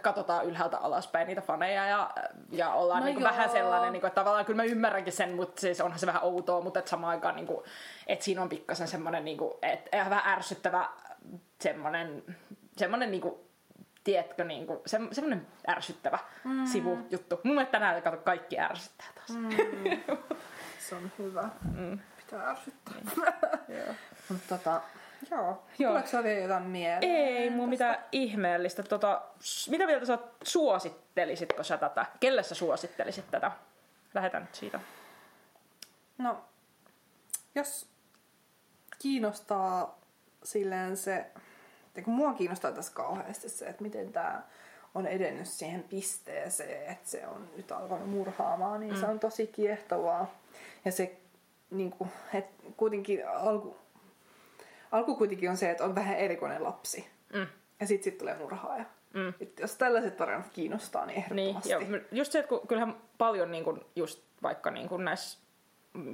[0.01, 2.11] katsotaan ylhäältä alaspäin niitä faneja ja,
[2.51, 3.29] ja ollaan No no niin joo.
[3.29, 6.23] vähän sellainen, niin kuin, että tavallaan kyllä mä ymmärränkin sen, mutta siis onhan se vähän
[6.23, 7.63] outoa, mutta että samaan aikaan, niin kuin,
[8.07, 10.89] että siinä on pikkasen semmoinen, niin kuin, että vähän ärsyttävä
[11.61, 12.23] semmoinen,
[12.77, 13.35] semmoinen niin kuin,
[14.07, 16.65] tiedätkö, niin kuin, se, semmoinen ärsyttävä mm.
[16.65, 17.39] sivujuttu.
[17.43, 19.29] Mun mielestä tänään kato, kaikki ärsyttää taas.
[19.29, 19.49] Mm.
[20.89, 21.49] Se on hyvä.
[21.75, 21.99] Mm.
[22.17, 22.93] Pitää ärsyttää.
[23.77, 23.95] Joo.
[24.29, 24.81] Mutta tota,
[25.31, 25.63] joo.
[25.79, 25.91] Joo.
[25.91, 27.03] Tuleeko sulla vielä jotain mieleen?
[27.03, 28.83] Ei mun mitään ihmeellistä.
[28.83, 29.21] Tota,
[29.69, 32.05] mitä mieltä sä suosittelisitko sä tätä?
[32.19, 33.51] Kelle sä suosittelisit tätä?
[34.13, 34.79] Lähetän nyt siitä.
[36.17, 36.45] No,
[37.55, 37.89] jos
[38.99, 39.99] kiinnostaa
[40.43, 41.31] silleen se,
[41.97, 44.41] että kun mua kiinnostaa tässä kauheasti se, että miten tämä
[44.95, 48.99] on edennyt siihen pisteeseen, että se on nyt alkanut murhaamaan, niin mm.
[48.99, 50.35] se on tosi kiehtovaa.
[50.85, 51.17] Ja se
[51.71, 53.75] niin kuin, että kuitenkin alku,
[54.91, 57.07] alku kuitenkin on se, että on vähän erikoinen lapsi.
[57.33, 57.47] Mm.
[57.79, 58.85] Ja sitten sit tulee murhaaja.
[59.13, 59.33] Mm.
[59.39, 61.93] Et jos tällaiset tarinat kiinnostaa, niin Niin, ehdottomasti.
[61.93, 65.39] ja just se, että kun, kyllähän paljon niin kun, just vaikka niin kun näissä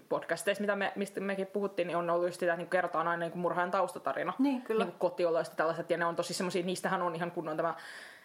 [0.09, 3.27] podcasteissa, mitä me, mistä mekin puhuttiin, niin on ollut just sitä, että niin kerrotaan aina
[3.27, 4.33] niin murhaajan taustatarina.
[4.39, 4.85] Niin, kyllä.
[4.85, 7.75] Niin kotioloista tällaiset, ja ne on tosi semmoisia, niistähän on ihan kunnon tämä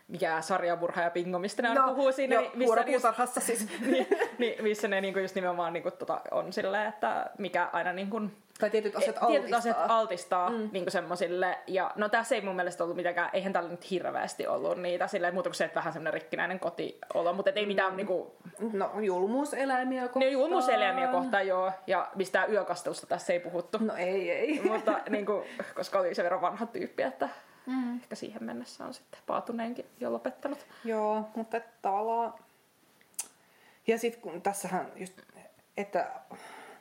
[0.09, 2.35] mikä sarjamurha ja pingo, mistä ne aina puhuu siinä.
[2.35, 3.69] jo, niin missä vuoropuutarhassa siis.
[3.91, 4.07] niin,
[4.39, 8.21] niin, missä ne niinku just nimenomaan niinku tota, on silleen, että mikä aina niinku,
[8.59, 9.59] tai tietyt asiat tietyt altistaa.
[9.59, 10.69] asiat altistaa mm.
[10.73, 11.59] niinku semmosille.
[11.67, 15.35] Ja no tässä ei mun mielestä ollut mitenkään, eihän täällä nyt hirveästi ollut niitä silleen,
[15.35, 17.97] muuta kuin se, että vähän semmoinen rikkinäinen kotiolo, mutta et ei mitään mm.
[17.97, 18.37] niinku,
[18.73, 20.21] No julmuuseläimiä kohtaan.
[20.21, 23.79] ne julmuuseläimiä kohtaan joo, ja mistään yökastelusta tässä ei puhuttu.
[23.81, 24.61] No ei, ei.
[24.63, 25.45] mutta niinku,
[25.75, 27.29] koska oli se verran vanha tyyppi, että
[27.69, 27.97] mm.
[27.97, 30.67] ehkä siihen mennessä on sitten paatuneenkin jo lopettanut.
[30.85, 32.35] Joo, mutta tavallaan...
[33.87, 35.21] Ja sitten kun tässähän just,
[35.77, 36.11] että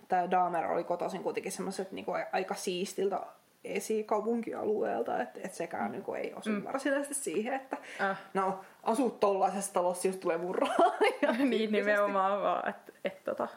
[0.08, 3.20] tämä Dahmer oli kotoisin kuitenkin semmoiset niinku aika siistiltä
[3.64, 6.64] esikaupunkialueelta, että et sekään niinku ei osu mm.
[6.64, 8.20] varsinaisesti siihen, että Äh.
[8.34, 10.76] no asut tollaisessa talossa, just tulee murraa.
[11.22, 13.48] ja niin nimenomaan vaan, että et, tota,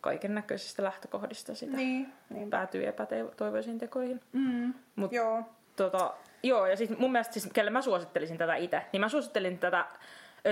[0.00, 2.50] kaiken näköisistä lähtökohdista sitä Niin, niin.
[2.50, 4.20] päätyy epätoivoisiin tekoihin.
[4.32, 5.42] Mm, Mut, joo.
[5.76, 6.14] tota,
[6.44, 9.84] joo, ja siis mun mielestä, siis, kelle mä suosittelisin tätä itse, niin mä suosittelin tätä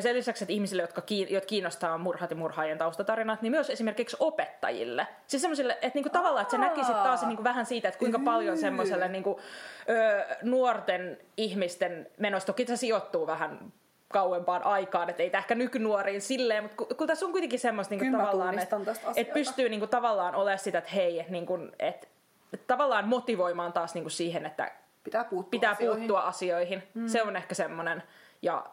[0.01, 5.07] sen lisäksi, että ihmisille, jotka jotka kiinnostaa murhat ja murhaajien taustatarinat, niin myös esimerkiksi opettajille.
[5.26, 8.59] Siis semmoisille, että niinku tavallaan, että sä näkisit taas niinku vähän siitä, että kuinka paljon
[8.59, 9.40] semmoiselle niinku,
[9.88, 13.72] ö, nuorten ihmisten menosta, toki se sijoittuu vähän
[14.09, 17.95] kauempaan aikaan, että ei tämä ehkä nykynuoriin silleen, mutta kun, kun tässä on kuitenkin semmoista
[17.95, 18.76] niinku tavallaan, että
[19.16, 22.09] et pystyy niinku tavallaan olemaan sitä, että hei, että niinku, et,
[22.53, 24.72] et tavallaan motivoimaan taas niinku siihen, että
[25.05, 26.01] Pitää puuttua pitää asioihin.
[26.01, 26.83] puuttua asioihin.
[26.95, 27.07] Mm.
[27.09, 28.03] Se on ehkä semmoinen.
[28.43, 28.67] Ja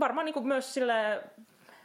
[0.00, 1.22] varmaan niin kuin myös sille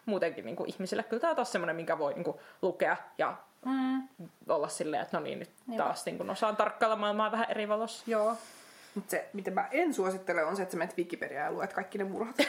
[0.06, 3.36] muutenkin niin kuin ihmisille kyllä tämä on taas semmoinen, minkä voi niin kuin lukea ja
[3.66, 4.08] Mm.
[4.50, 5.84] olla silleen, että no niin, nyt Niinpä.
[5.84, 8.04] taas niin kuin osaan tarkkailla maailmaa vähän eri valossa.
[8.08, 8.38] Joo.
[8.96, 11.98] Mutta se, mitä mä en suosittele, on se, että sä menet Wikipediaan ja luet kaikki
[11.98, 12.36] ne murhat.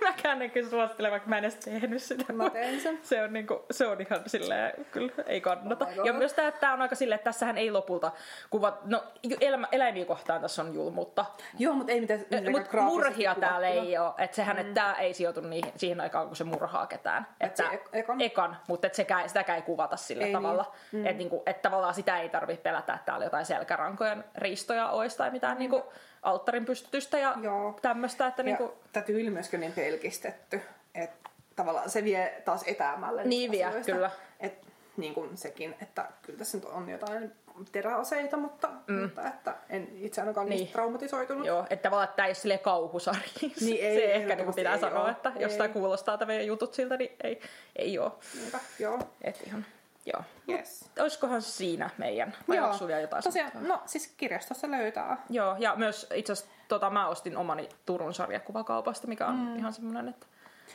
[0.06, 2.32] Mäkään en kyllä suosittele, vaikka mä en edes tehnyt sitä.
[2.32, 2.98] Mä teen sen.
[3.02, 5.86] Se on, niinku, se on ihan silleen, kyllä ei kannata.
[5.86, 8.12] Oh ja myös tämä, tämä on aika silleen, että tässähän ei lopulta
[8.50, 9.04] kuvat, no
[9.40, 11.24] elämä, eläimiä kohtaan tässä on julmuutta.
[11.58, 14.12] Joo, mutta ei mitään, mitenkään Mutta murhia täällä ei ole.
[14.18, 14.60] Että sehän, mm.
[14.60, 17.26] että tämä ei sijoitu niihin, siihen aikaan, kun se murhaa ketään.
[17.40, 18.20] Et se Että ek- ekan?
[18.20, 20.74] ekan mutta et sekään, sitäkään ei kuvata sillä Ei tavalla.
[20.92, 21.02] Niin.
[21.02, 21.06] Mm.
[21.06, 25.30] Että niinku, et tavallaan sitä ei tarvitse pelätä, että täällä jotain selkärankojen riistoja olisi tai
[25.30, 25.92] mitään niinku,
[26.28, 27.78] alttarin pystytystä ja Joo.
[27.82, 28.26] tämmöistä.
[28.26, 28.74] Että Ja niinku,
[29.06, 30.60] tyyli myöskin niin pelkistetty,
[30.94, 33.92] että tavallaan se vie taas etäämälle Niin vie, asioista.
[33.92, 34.10] kyllä.
[34.40, 34.66] Et,
[34.96, 37.32] niin kuin sekin, että kyllä tässä nyt on jotain
[37.72, 38.94] teräaseita, mutta, mm.
[39.02, 40.50] mutta että en itse ainakaan niin.
[40.50, 40.60] Niin.
[40.60, 41.46] niistä traumatisoitunut.
[41.46, 43.22] Joo, että tavallaan tämä ei ole silleen kauhusarja.
[43.60, 45.10] Niin ei, se ehkä niinku pitää ei sanoa, oo.
[45.10, 45.42] että Ei.
[45.42, 47.40] jos tämä kuulostaa tämä jutut siltä, niin ei,
[47.76, 48.12] ei ole.
[48.40, 48.98] Niinpä, joo.
[49.22, 49.66] Et ihan,
[50.12, 50.22] joo.
[50.48, 50.90] Yes.
[51.00, 52.36] Olisikohan siinä meidän?
[52.48, 52.70] Vai Joo.
[52.70, 55.16] onko vielä jotain Tosiaan, no siis kirjastossa löytää.
[55.30, 59.56] Joo, ja myös itse asiassa tota, mä ostin omani Turun sarjakuvakaupasta, mikä on mm.
[59.56, 60.26] ihan semmoinen, että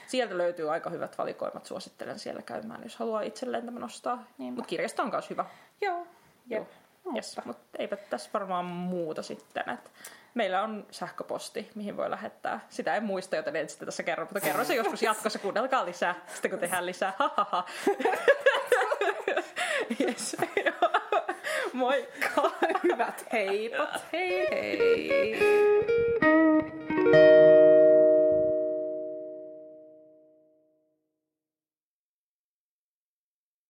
[0.08, 1.66] sieltä löytyy aika hyvät valikoimat.
[1.66, 4.24] Suosittelen siellä käymään, jos haluaa itselleen tämän ostaa.
[4.38, 5.46] Mutta kirjasto on myös hyvä.
[5.82, 6.08] Joo.
[6.48, 6.68] Joo.
[7.16, 9.70] Yes, mutta eipä tässä varmaan muuta sitten.
[9.70, 9.92] Et
[10.34, 12.60] meillä on sähköposti, mihin voi lähettää.
[12.70, 15.40] Sitä en muista, joten en sitä tässä kerro, mutta kerron se joskus jatkossa.
[15.40, 17.14] Kuunnelkaa lisää, sitten kun tehdään lisää.
[20.00, 20.36] Yes.
[21.74, 22.52] Moikka!
[22.84, 24.06] Hyvät heipat.
[24.14, 25.39] Hei hei.